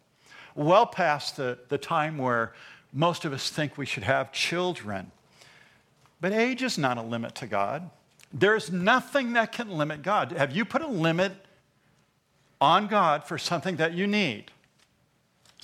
[0.54, 2.52] well past the, the time where
[2.92, 5.10] most of us think we should have children.
[6.20, 7.90] But age is not a limit to God.
[8.32, 10.32] There's nothing that can limit God.
[10.32, 11.32] Have you put a limit
[12.60, 14.50] on God for something that you need?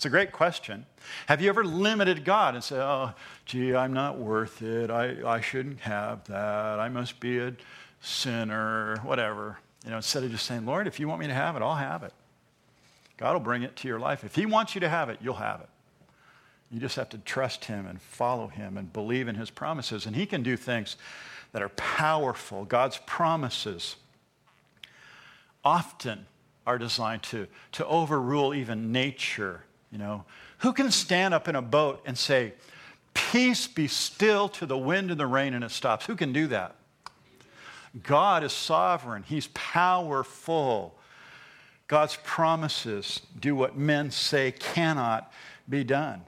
[0.01, 0.87] It's a great question.
[1.27, 3.13] Have you ever limited God and said, oh,
[3.45, 4.91] gee, I'm not worth it.
[4.91, 6.81] I, I shouldn't have that.
[6.81, 7.53] I must be a
[8.01, 9.59] sinner, whatever.
[9.85, 11.75] You know, instead of just saying, Lord, if you want me to have it, I'll
[11.75, 12.15] have it.
[13.19, 14.25] God will bring it to your life.
[14.25, 15.69] If He wants you to have it, you'll have it.
[16.71, 20.07] You just have to trust Him and follow Him and believe in His promises.
[20.07, 20.97] And He can do things
[21.53, 22.65] that are powerful.
[22.65, 23.97] God's promises
[25.63, 26.25] often
[26.67, 30.25] are designed to, to overrule even nature you know,
[30.59, 32.55] who can stand up in a boat and say,
[33.13, 36.07] Peace be still to the wind and the rain, and it stops?
[36.07, 36.77] Who can do that?
[38.03, 40.97] God is sovereign, He's powerful.
[41.89, 45.33] God's promises do what men say cannot
[45.69, 46.23] be done.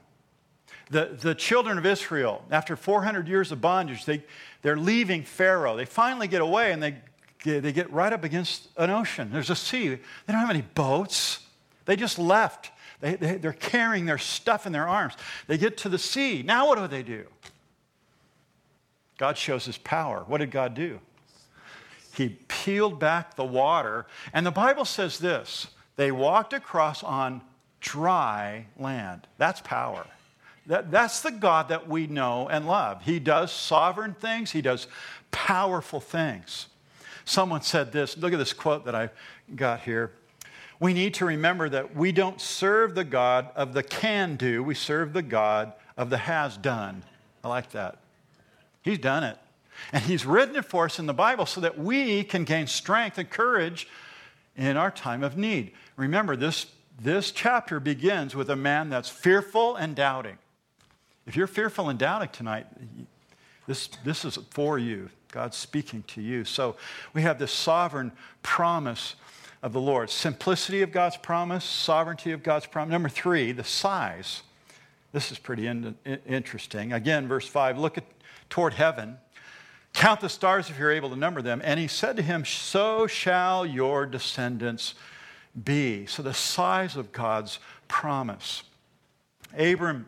[0.89, 4.25] The, the children of Israel, after 400 years of bondage, they,
[4.61, 5.77] they're leaving Pharaoh.
[5.77, 6.97] They finally get away and they,
[7.45, 9.29] they get right up against an ocean.
[9.31, 9.87] There's a sea.
[9.87, 11.39] They don't have any boats.
[11.85, 12.71] They just left.
[13.03, 15.15] They, they, they're carrying their stuff in their arms.
[15.47, 16.41] They get to the sea.
[16.41, 17.25] Now, what do they do?
[19.17, 20.23] God shows his power.
[20.25, 21.01] What did God do?
[22.15, 24.05] He peeled back the water.
[24.31, 27.41] And the Bible says this they walked across on
[27.81, 29.27] dry land.
[29.37, 30.07] That's power.
[30.67, 33.01] That, that's the God that we know and love.
[33.01, 34.87] He does sovereign things, He does
[35.29, 36.67] powerful things.
[37.25, 39.09] Someone said this look at this quote that I
[39.53, 40.13] got here
[40.83, 44.75] we need to remember that we don't serve the God of the can do, we
[44.75, 47.03] serve the God of the has done.
[47.41, 47.99] I like that.
[48.81, 49.37] He's done it.
[49.93, 53.17] And He's written it for us in the Bible so that we can gain strength
[53.17, 53.87] and courage
[54.57, 55.71] in our time of need.
[55.95, 56.65] Remember, this,
[57.01, 60.37] this chapter begins with a man that's fearful and doubting.
[61.25, 62.67] If you're fearful and doubting tonight,
[63.67, 65.09] this, this is for you.
[65.31, 66.43] God's speaking to you.
[66.43, 66.75] So
[67.13, 68.11] we have this sovereign
[68.41, 69.15] promise
[69.63, 72.91] of the Lord simplicity of God's promise, sovereignty of God's promise.
[72.91, 74.43] Number three, the size.
[75.13, 76.91] This is pretty in, in, interesting.
[76.91, 78.03] Again, verse 5 look at,
[78.49, 79.17] toward heaven,
[79.93, 81.61] count the stars if you're able to number them.
[81.63, 84.95] And he said to him, So shall your descendants
[85.63, 86.07] be.
[86.07, 88.63] So the size of God's promise.
[89.57, 90.07] Abram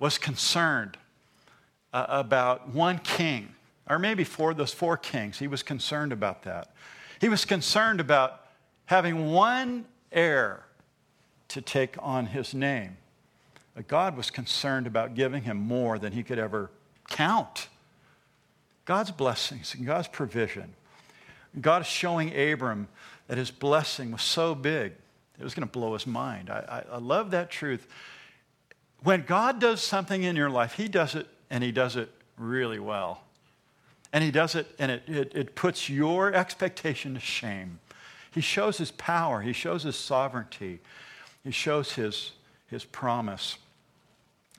[0.00, 0.96] was concerned
[1.92, 3.54] uh, about one king,
[3.88, 5.38] or maybe four, those four kings.
[5.38, 6.72] He was concerned about that.
[7.20, 8.45] He was concerned about
[8.86, 10.64] having one heir
[11.48, 12.96] to take on his name.
[13.74, 16.70] But God was concerned about giving him more than he could ever
[17.10, 17.68] count.
[18.84, 20.74] God's blessings and God's provision.
[21.60, 22.88] God is showing Abram
[23.28, 24.92] that his blessing was so big,
[25.38, 26.48] it was going to blow his mind.
[26.48, 27.86] I, I, I love that truth.
[29.02, 32.78] When God does something in your life, he does it and he does it really
[32.78, 33.22] well.
[34.12, 37.80] And he does it and it, it, it puts your expectation to shame.
[38.36, 40.80] He shows his power, he shows his sovereignty,
[41.42, 42.32] he shows his,
[42.66, 43.56] his promise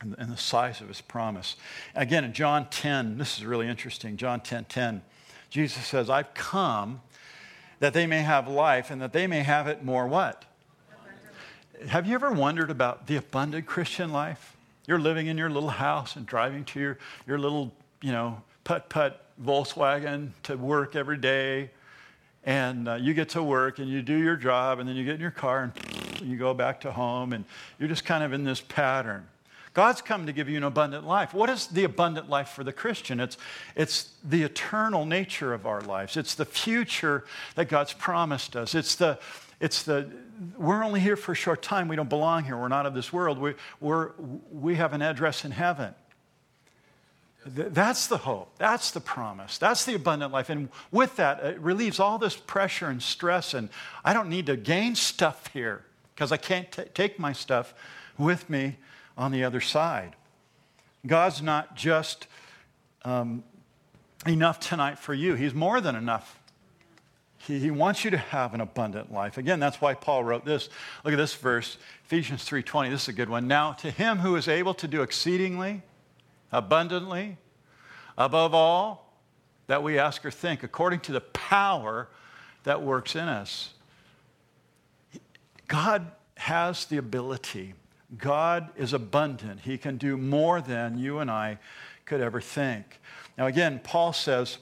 [0.02, 1.58] and, and the size of his promise.
[1.94, 4.18] Again, in John 10, this is really interesting.
[4.18, 5.04] John 10 10,
[5.52, 7.02] Jesus says, I've come
[7.80, 10.46] that they may have life and that they may have it more what?
[11.88, 14.58] Have you ever wondered about the abundant Christian life?
[14.88, 16.98] You're living in your little house and driving to your,
[17.28, 17.72] your little,
[18.02, 21.70] you know, putt putt Volkswagen to work every day
[22.48, 25.16] and uh, you get to work and you do your job and then you get
[25.16, 27.44] in your car and you go back to home and
[27.78, 29.28] you're just kind of in this pattern.
[29.74, 31.34] God's come to give you an abundant life.
[31.34, 33.20] What is the abundant life for the christian?
[33.20, 33.38] It's,
[33.76, 36.16] it's the eternal nature of our lives.
[36.16, 37.26] It's the future
[37.56, 38.74] that god's promised us.
[38.74, 39.20] It's the
[39.60, 40.10] it's the
[40.56, 41.90] we're only here for a short time.
[41.90, 42.56] We don't belong here.
[42.56, 43.40] We're not of this world.
[43.40, 44.12] We, we're,
[44.52, 45.96] we have an address in heaven
[47.56, 48.50] that's the hope.
[48.58, 49.58] That's the promise.
[49.58, 50.50] That's the abundant life.
[50.50, 53.54] And with that, it relieves all this pressure and stress.
[53.54, 53.70] And
[54.04, 55.84] I don't need to gain stuff here
[56.14, 57.74] because I can't t- take my stuff
[58.18, 58.78] with me
[59.18, 60.16] on the other side.
[61.06, 62.28] God's not just
[63.06, 63.44] um,
[64.26, 66.40] enough tonight for you, He's more than enough.
[67.38, 69.38] He, he wants you to have an abundant life.
[69.38, 70.70] Again, that's why Paul wrote this.
[71.06, 72.90] Look at this verse, Ephesians 3:20.
[72.90, 73.48] This is a good one.
[73.48, 75.82] Now, to him who is able to do exceedingly
[76.52, 77.38] abundantly,
[78.18, 79.14] above all
[79.68, 82.08] that we ask or think, according to the power
[82.64, 83.74] that works in us.
[85.68, 87.74] God has the ability.
[88.18, 89.62] God is abundant.
[89.62, 91.60] He can do more than you and I
[92.06, 93.00] could ever think.
[93.38, 94.58] Now, again, Paul says,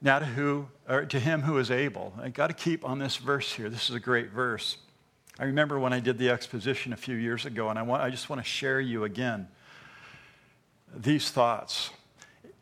[0.00, 2.14] now to who, or to him who is able.
[2.20, 3.68] I got to keep on this verse here.
[3.68, 4.78] This is a great verse.
[5.38, 8.10] I remember when I did the exposition a few years ago, and I, want, I
[8.10, 9.48] just want to share you again
[10.94, 11.90] these thoughts.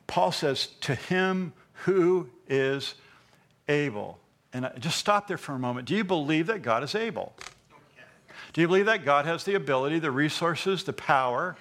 [0.06, 1.52] Paul says, To him
[1.84, 2.94] who is
[3.68, 4.18] able.
[4.52, 5.86] And just stop there for a moment.
[5.86, 7.34] Do you believe that God is able?
[8.52, 11.56] Do you believe that God has the ability, the resources, the power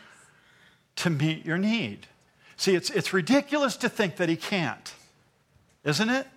[0.98, 2.08] to meet your need?
[2.56, 4.94] See, it's, it's ridiculous to think that He can't,
[5.84, 6.28] isn't it?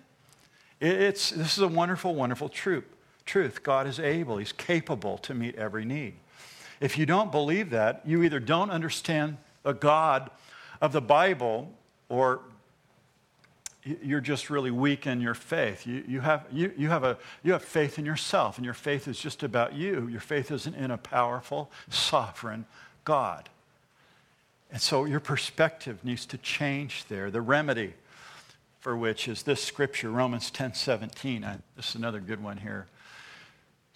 [0.81, 2.85] It's, this is a wonderful, wonderful truth.
[3.25, 3.63] Truth.
[3.63, 6.15] God is able, He's capable to meet every need.
[6.81, 10.29] If you don't believe that, you either don't understand a God
[10.81, 11.71] of the Bible,
[12.07, 12.41] or
[13.83, 15.87] you're just really weak in your faith.
[15.87, 19.07] You, you, have, you, you, have a, you have faith in yourself, and your faith
[19.07, 20.07] is just about you.
[20.07, 22.65] Your faith isn't in a powerful, sovereign
[23.05, 23.49] God.
[24.71, 27.31] And so your perspective needs to change there.
[27.31, 27.93] The remedy
[28.79, 31.43] for which is this scripture, Romans 10 17.
[31.43, 32.87] I, this is another good one here.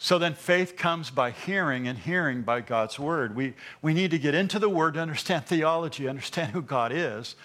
[0.04, 3.38] So then faith comes by hearing, and hearing by God's word.
[3.38, 7.38] We, we need to get into the word to understand theology, understand who God is,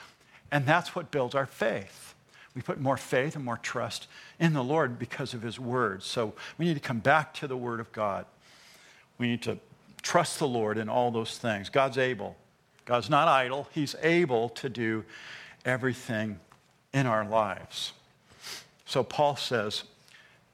[0.50, 2.16] and that's what builds our faith.
[2.56, 4.09] We put more faith and more trust
[4.40, 6.02] in the Lord because of his word.
[6.02, 8.26] So we need to come back to the word of God.
[9.18, 9.61] We need to
[10.02, 11.68] trust the Lord in all those things.
[11.68, 12.34] God's able.
[12.84, 13.68] God's not idle.
[13.70, 15.04] He's able to do
[15.64, 16.40] everything
[16.92, 17.92] in our lives.
[18.84, 19.84] So Paul says,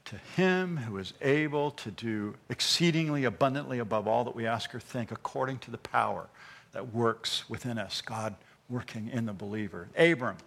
[0.05, 4.79] to him who is able to do exceedingly abundantly above all that we ask or
[4.79, 6.27] think, according to the power
[6.71, 8.35] that works within us, God
[8.69, 9.87] working in the believer.
[9.97, 10.37] Abram.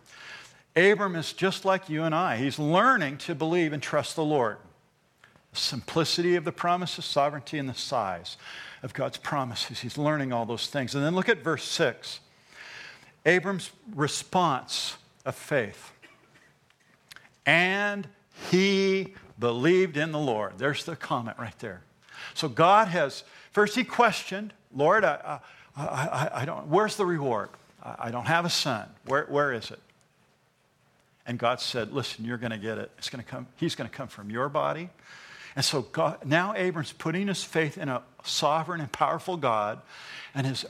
[0.76, 2.36] Abram is just like you and I.
[2.36, 4.58] He's learning to believe and trust the Lord.
[5.52, 8.36] The simplicity of the promises, sovereignty, and the size
[8.82, 9.80] of God's promises.
[9.80, 10.94] He's learning all those things.
[10.94, 12.20] And then look at verse 6.
[13.26, 15.92] Abram's response of faith.
[17.44, 18.06] And
[18.50, 20.58] he believed in the Lord.
[20.58, 21.82] There's the comment right there.
[22.34, 25.40] So God has, first he questioned, Lord, I,
[25.76, 27.50] I, I, I don't, where's the reward?
[27.82, 28.88] I, I don't have a son.
[29.06, 29.80] Where, where is it?
[31.26, 32.90] And God said, listen, you're going to get it.
[32.98, 34.88] It's going to come, he's going to come from your body.
[35.54, 39.80] And so God, now Abram's putting his faith in a sovereign and powerful God
[40.34, 40.64] and has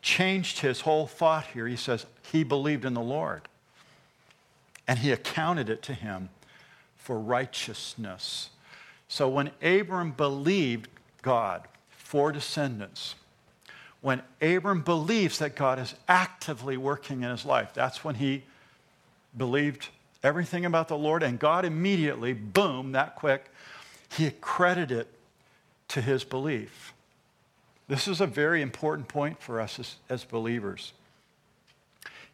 [0.00, 1.66] changed his whole thought here.
[1.66, 3.42] He says he believed in the Lord
[4.86, 6.28] and he accounted it to him
[7.02, 8.50] for righteousness.
[9.08, 10.88] So when Abram believed
[11.20, 13.16] God for descendants,
[14.00, 18.44] when Abram believes that God is actively working in his life, that's when he
[19.36, 19.88] believed
[20.22, 23.50] everything about the Lord, and God immediately, boom, that quick,
[24.16, 25.08] he accredited it
[25.88, 26.92] to his belief.
[27.88, 30.92] This is a very important point for us as, as believers.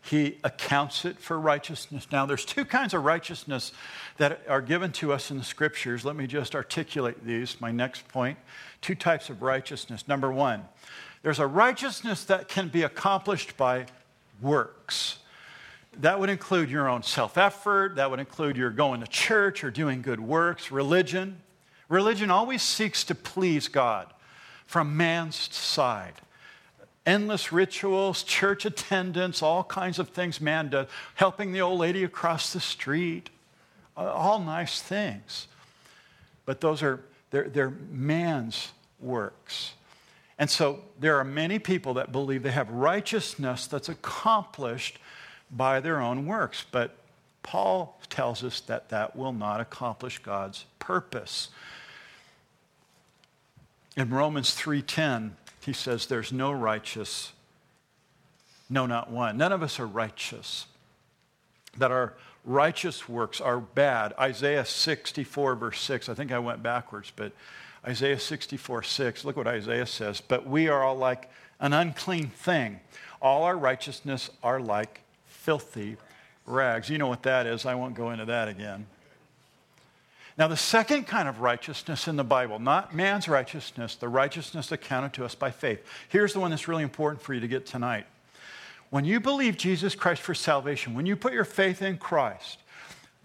[0.03, 2.07] He accounts it for righteousness.
[2.11, 3.73] Now, there's two kinds of righteousness
[4.17, 6.05] that are given to us in the scriptures.
[6.05, 7.61] Let me just articulate these.
[7.61, 8.39] My next point
[8.81, 10.07] two types of righteousness.
[10.07, 10.65] Number one,
[11.23, 13.87] there's a righteousness that can be accomplished by
[14.41, 15.19] works.
[16.01, 19.71] That would include your own self effort, that would include your going to church or
[19.71, 21.41] doing good works, religion.
[21.89, 24.13] Religion always seeks to please God
[24.67, 26.13] from man's side.
[27.09, 32.53] Endless rituals, church attendance, all kinds of things man does, helping the old lady across
[32.53, 33.31] the street,
[33.97, 35.49] all nice things.
[36.45, 37.01] But those are,
[37.31, 39.73] they're, they're man's works.
[40.39, 44.99] And so there are many people that believe they have righteousness that's accomplished
[45.51, 46.67] by their own works.
[46.71, 46.95] But
[47.43, 51.49] Paul tells us that that will not accomplish God's purpose.
[53.97, 55.37] In Romans 3:10,
[55.69, 57.33] he says there's no righteous
[58.71, 59.37] no not one.
[59.39, 60.67] None of us are righteous.
[61.79, 62.15] That our
[62.45, 64.13] righteous works are bad.
[64.19, 66.09] Isaiah 64 verse 6.
[66.09, 67.33] I think I went backwards, but
[67.87, 70.21] Isaiah 64 6, look what Isaiah says.
[70.21, 72.81] But we are all like an unclean thing.
[73.23, 75.97] All our righteousness are like filthy
[76.45, 76.91] rags.
[76.91, 77.65] You know what that is.
[77.65, 78.87] I won't go into that again.
[80.39, 85.13] Now, the second kind of righteousness in the Bible, not man's righteousness, the righteousness accounted
[85.15, 85.85] to us by faith.
[86.09, 88.07] Here's the one that's really important for you to get tonight.
[88.91, 92.61] When you believe Jesus Christ for salvation, when you put your faith in Christ,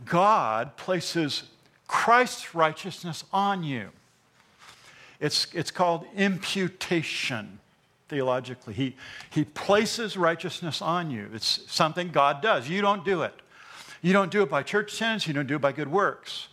[0.06, 1.44] God places
[1.88, 3.90] Christ's righteousness on you.
[5.20, 7.60] It's, it's called imputation
[8.10, 8.74] theologically.
[8.74, 8.96] He,
[9.30, 11.30] he places righteousness on you.
[11.32, 12.68] It's something God does.
[12.68, 13.34] You don't do it.
[14.02, 16.48] You don't do it by church sins, you don't do it by good works.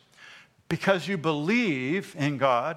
[0.71, 2.77] Because you believe in God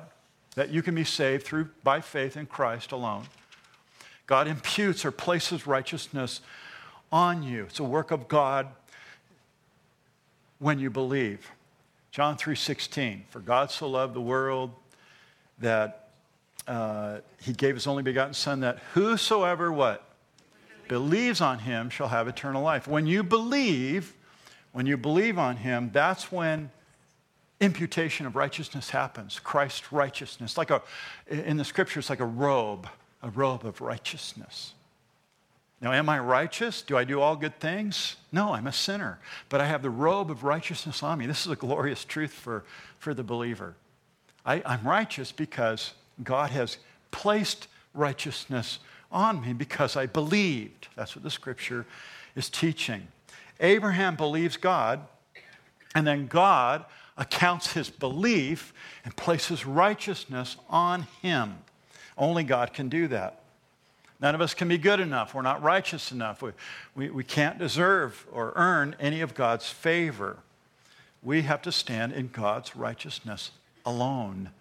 [0.55, 3.25] that you can be saved through by faith in Christ alone.
[4.25, 6.41] God imputes or places righteousness
[7.11, 7.65] on you.
[7.65, 8.67] It's a work of God
[10.57, 11.51] when you believe.
[12.09, 14.71] John 3:16 For God so loved the world
[15.59, 16.09] that
[16.67, 20.03] uh, he gave his only begotten Son, that whosoever what?
[20.87, 22.87] Believes on him shall have eternal life.
[22.87, 24.15] When you believe,
[24.71, 26.71] when you believe on him, that's when
[27.63, 29.39] imputation of righteousness happens.
[29.39, 30.57] Christ's righteousness.
[30.57, 30.81] Like a,
[31.27, 32.87] in the scriptures, like a robe,
[33.21, 34.73] a robe of righteousness.
[35.81, 36.81] Now, am I righteous?
[36.81, 38.15] Do I do all good things?
[38.31, 39.19] No, I'm a sinner.
[39.49, 41.25] But I have the robe of righteousness on me.
[41.25, 42.63] This is a glorious truth for,
[42.99, 43.75] for the believer.
[44.45, 45.93] I, I'm righteous because
[46.23, 46.77] God has
[47.11, 48.79] placed righteousness
[49.11, 50.87] on me because I believed.
[50.95, 51.85] That's what the scripture
[52.35, 53.07] is teaching.
[53.59, 55.01] Abraham believes God,
[55.95, 56.85] and then God
[57.17, 58.73] accounts his belief
[59.05, 61.57] and places righteousness on him.
[62.17, 63.39] Only God can do that.
[64.19, 65.33] None of us can be good enough.
[65.33, 66.41] We're not righteous enough.
[66.41, 66.51] We,
[66.95, 70.37] we, we can't deserve or earn any of God's favor.
[71.21, 73.51] We have to stand in God's righteousness
[73.85, 74.51] alone.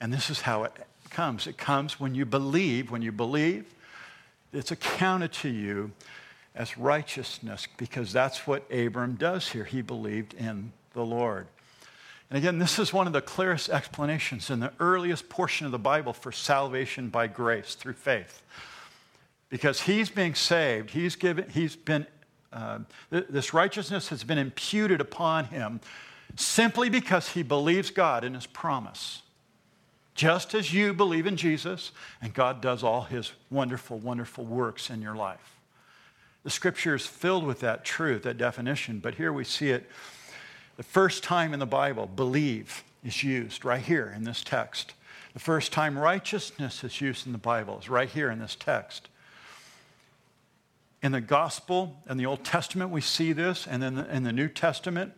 [0.00, 0.72] And this is how it
[1.10, 2.90] comes it comes when you believe.
[2.90, 3.64] When you believe,
[4.52, 5.90] it's accounted to you
[6.54, 9.64] as righteousness because that's what Abram does here.
[9.64, 11.46] He believed in the Lord.
[12.30, 15.78] And again, this is one of the clearest explanations in the earliest portion of the
[15.78, 18.42] Bible for salvation by grace through faith.
[19.48, 22.06] Because he's being saved, he's, given, he's been,
[22.52, 25.80] uh, th- this righteousness has been imputed upon him
[26.36, 29.22] simply because he believes God in his promise.
[30.14, 35.00] Just as you believe in Jesus, and God does all his wonderful, wonderful works in
[35.00, 35.56] your life.
[36.44, 39.88] The scripture is filled with that truth, that definition, but here we see it
[40.78, 44.94] the first time in the Bible, believe is used right here in this text.
[45.34, 49.08] The first time righteousness is used in the Bible is right here in this text.
[51.02, 54.46] In the Gospel and the Old Testament, we see this, and then in the New
[54.46, 55.12] Testament,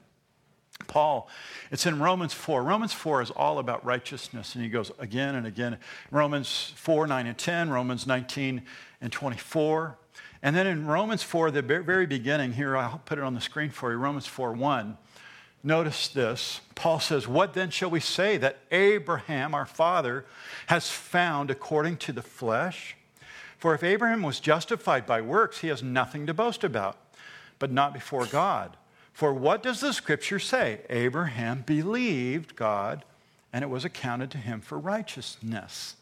[0.87, 1.29] Paul,
[1.71, 2.63] it's in Romans 4.
[2.63, 5.77] Romans 4 is all about righteousness, and he goes again and again.
[6.11, 8.63] Romans 4, 9, and 10, Romans 19
[9.03, 9.99] and 24.
[10.43, 13.69] And then in Romans 4, the very beginning, here, I'll put it on the screen
[13.69, 14.97] for you, Romans 4, 1.
[15.63, 16.61] Notice this.
[16.75, 20.25] Paul says, What then shall we say that Abraham, our father,
[20.69, 22.97] has found according to the flesh?
[23.59, 26.97] For if Abraham was justified by works, he has nothing to boast about,
[27.59, 28.79] but not before God.
[29.13, 30.81] For what does the scripture say?
[30.89, 33.05] Abraham believed God,
[33.53, 35.97] and it was accounted to him for righteousness.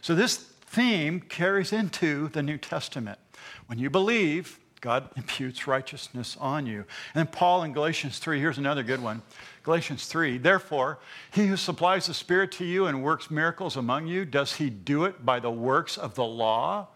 [0.00, 3.18] So this theme carries into the New Testament.
[3.66, 6.84] When you believe, God imputes righteousness on you.
[7.14, 9.22] And Paul in Galatians 3, here's another good one.
[9.62, 10.98] Galatians 3, therefore,
[11.30, 15.04] he who supplies the Spirit to you and works miracles among you, does he do
[15.04, 16.88] it by the works of the law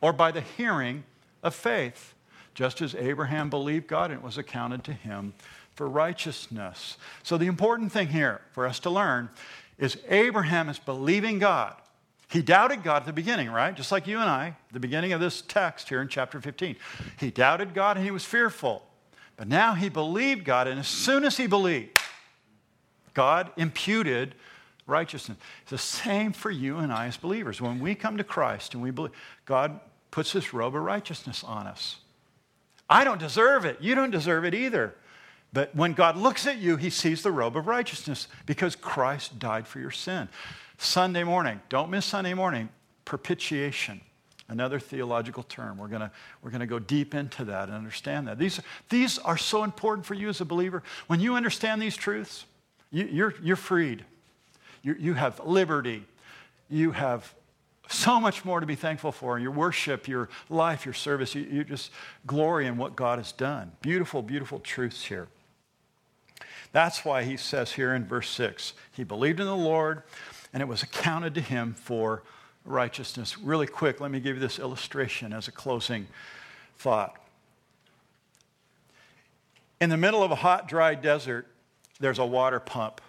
[0.00, 1.04] or by the hearing
[1.42, 2.14] of faith?
[2.54, 5.34] Just as Abraham believed God and it was accounted to him
[5.74, 6.96] for righteousness.
[7.22, 9.28] So the important thing here for us to learn
[9.78, 11.76] is Abraham is believing God
[12.30, 13.74] he doubted God at the beginning, right?
[13.74, 16.76] Just like you and I, the beginning of this text here in chapter 15.
[17.18, 18.82] He doubted God and he was fearful.
[19.36, 21.96] But now he believed God, and as soon as he believed,
[23.14, 24.34] God imputed
[24.86, 25.38] righteousness.
[25.62, 27.60] It's the same for you and I as believers.
[27.60, 29.12] When we come to Christ and we believe,
[29.46, 29.78] God
[30.10, 31.98] puts this robe of righteousness on us.
[32.90, 33.80] I don't deserve it.
[33.80, 34.94] You don't deserve it either.
[35.52, 39.66] But when God looks at you, he sees the robe of righteousness because Christ died
[39.66, 40.28] for your sin.
[40.78, 42.68] Sunday morning, don't miss Sunday morning,
[43.04, 44.00] propitiation,
[44.48, 45.76] another theological term.
[45.76, 46.08] We're going
[46.40, 48.38] we're to go deep into that and understand that.
[48.38, 50.84] These, these are so important for you as a believer.
[51.08, 52.46] When you understand these truths,
[52.92, 54.04] you, are you're, you're freed.
[54.82, 56.04] You, you have liberty.
[56.70, 57.34] You have
[57.88, 61.34] so much more to be thankful for your worship, your life, your service.
[61.34, 61.90] You, you just
[62.24, 63.72] glory in what God has done.
[63.80, 65.26] Beautiful, beautiful truths here.
[66.70, 70.02] That's why he says here in verse 6 he believed in the Lord
[70.52, 72.22] and it was accounted to him for
[72.64, 73.38] righteousness.
[73.38, 76.06] Really quick, let me give you this illustration as a closing
[76.78, 77.16] thought.
[79.80, 81.46] In the middle of a hot, dry desert,
[82.00, 83.00] there's a water pump.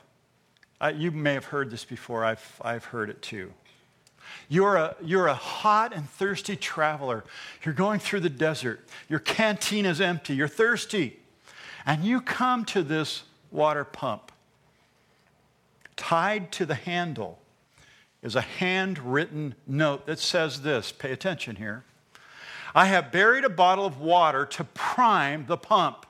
[0.82, 3.52] Uh, you may have heard this before, I've, I've heard it too.
[4.48, 7.24] You're a, you're a hot and thirsty traveler.
[7.64, 8.88] You're going through the desert.
[9.08, 10.36] Your canteen is empty.
[10.36, 11.20] You're thirsty.
[11.86, 14.32] And you come to this water pump
[16.00, 17.38] tied to the handle
[18.24, 21.84] is a handwritten note that says this pay attention here.
[22.74, 26.06] I have buried a bottle of water to prime the pump.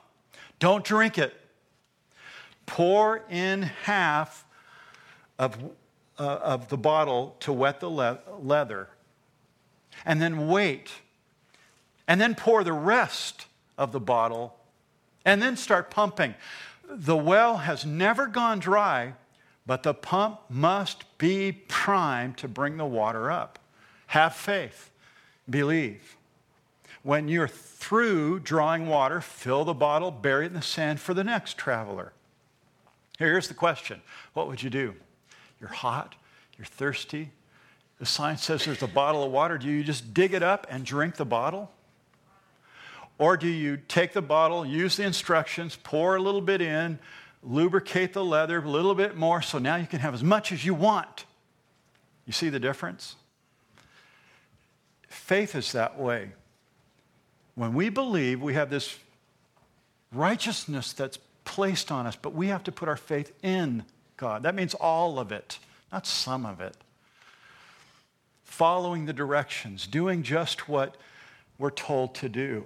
[0.60, 1.34] Don't drink it.
[2.66, 4.44] Pour in half
[5.38, 5.56] of,
[6.18, 8.88] uh, of the bottle to wet the le- leather.
[10.04, 10.90] And then wait.
[12.06, 14.56] And then pour the rest of the bottle.
[15.24, 16.36] And then start pumping.
[16.88, 19.14] The well has never gone dry
[19.70, 23.56] but the pump must be primed to bring the water up.
[24.08, 24.90] Have faith,
[25.48, 26.16] believe.
[27.04, 31.22] When you're through drawing water, fill the bottle, bury it in the sand for the
[31.22, 32.12] next traveler.
[33.16, 34.02] Here's the question
[34.34, 34.92] What would you do?
[35.60, 36.16] You're hot,
[36.58, 37.30] you're thirsty.
[38.00, 39.56] The sign says there's a bottle of water.
[39.56, 41.70] Do you just dig it up and drink the bottle?
[43.18, 46.98] Or do you take the bottle, use the instructions, pour a little bit in,
[47.42, 50.64] lubricate the leather a little bit more so now you can have as much as
[50.64, 51.24] you want.
[52.26, 53.16] You see the difference?
[55.08, 56.30] Faith is that way.
[57.54, 58.96] When we believe, we have this
[60.12, 63.84] righteousness that's placed on us, but we have to put our faith in
[64.16, 64.42] God.
[64.44, 65.58] That means all of it,
[65.90, 66.76] not some of it.
[68.44, 70.96] Following the directions, doing just what
[71.58, 72.64] we're told to do.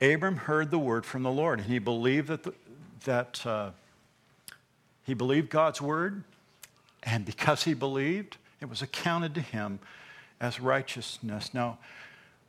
[0.00, 2.52] Abram heard the word from the Lord, and he believed that the,
[3.04, 3.70] that uh,
[5.04, 6.24] he believed God's word,
[7.02, 9.78] and because he believed, it was accounted to him
[10.40, 11.54] as righteousness.
[11.54, 11.78] Now,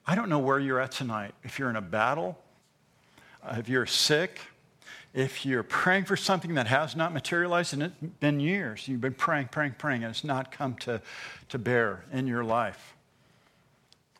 [0.06, 1.34] I don't know where you're at tonight.
[1.44, 2.38] If you're in a battle,
[3.44, 4.40] uh, if you're sick,
[5.14, 9.14] if you're praying for something that has not materialized, and it's been years, you've been
[9.14, 11.02] praying, praying, praying, and it's not come to,
[11.50, 12.96] to bear in your life.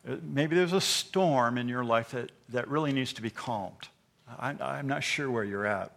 [0.08, 3.88] Uh, maybe there's a storm in your life that, that really needs to be calmed.
[4.38, 5.92] I, I'm not sure where you're at.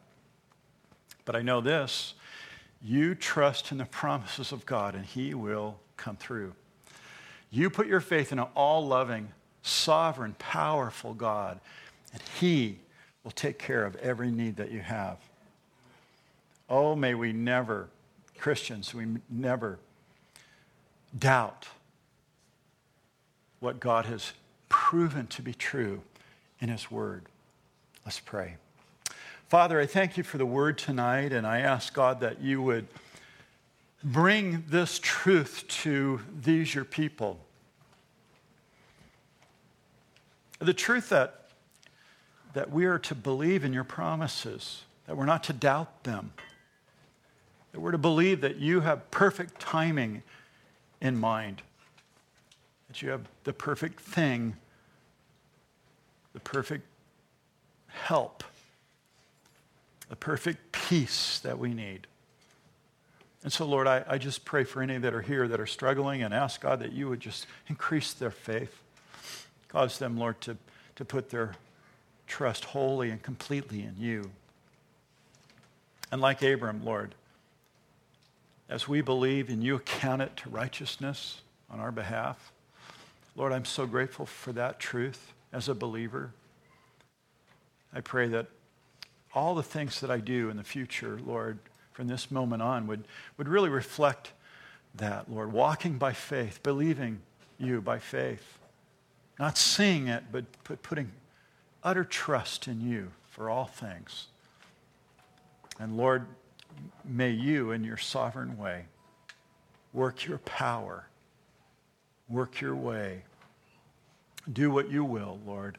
[1.25, 2.13] But I know this
[2.83, 6.53] you trust in the promises of God, and He will come through.
[7.51, 9.29] You put your faith in an all loving,
[9.61, 11.59] sovereign, powerful God,
[12.13, 12.79] and He
[13.23, 15.17] will take care of every need that you have.
[16.69, 17.89] Oh, may we never,
[18.39, 19.77] Christians, we never
[21.17, 21.67] doubt
[23.59, 24.33] what God has
[24.69, 26.01] proven to be true
[26.59, 27.25] in His Word.
[28.05, 28.55] Let's pray.
[29.51, 32.87] Father, I thank you for the word tonight, and I ask God that you would
[34.01, 37.37] bring this truth to these, your people.
[40.59, 41.49] The truth that,
[42.53, 46.31] that we are to believe in your promises, that we're not to doubt them,
[47.73, 50.23] that we're to believe that you have perfect timing
[51.01, 51.61] in mind,
[52.87, 54.55] that you have the perfect thing,
[56.31, 56.85] the perfect
[57.89, 58.45] help,
[60.11, 62.05] the perfect peace that we need.
[63.43, 66.21] And so, Lord, I, I just pray for any that are here that are struggling
[66.21, 68.77] and ask God that you would just increase their faith.
[69.69, 70.57] Cause them, Lord, to,
[70.97, 71.53] to put their
[72.27, 74.31] trust wholly and completely in you.
[76.11, 77.15] And like Abram, Lord,
[78.67, 81.39] as we believe and you account it to righteousness
[81.69, 82.51] on our behalf,
[83.37, 86.33] Lord, I'm so grateful for that truth as a believer.
[87.93, 88.47] I pray that
[89.33, 91.59] all the things that I do in the future, Lord,
[91.93, 93.05] from this moment on would,
[93.37, 94.33] would really reflect
[94.95, 95.51] that, Lord.
[95.53, 97.21] Walking by faith, believing
[97.57, 98.57] you by faith.
[99.39, 100.45] Not seeing it, but
[100.83, 101.11] putting
[101.83, 104.27] utter trust in you for all things.
[105.79, 106.27] And Lord,
[107.05, 108.85] may you, in your sovereign way,
[109.93, 111.07] work your power,
[112.29, 113.23] work your way.
[114.51, 115.77] Do what you will, Lord.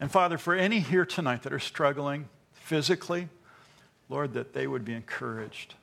[0.00, 2.28] And Father, for any here tonight that are struggling
[2.62, 3.28] physically,
[4.08, 5.74] Lord, that they would be encouraged,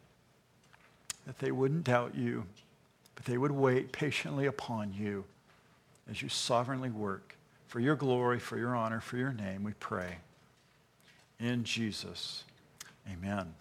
[1.26, 2.46] that they wouldn't doubt you,
[3.16, 5.26] but they would wait patiently upon you
[6.10, 7.36] as you sovereignly work.
[7.68, 10.18] For your glory, for your honor, for your name, we pray.
[11.40, 12.44] In Jesus,
[13.12, 13.54] amen.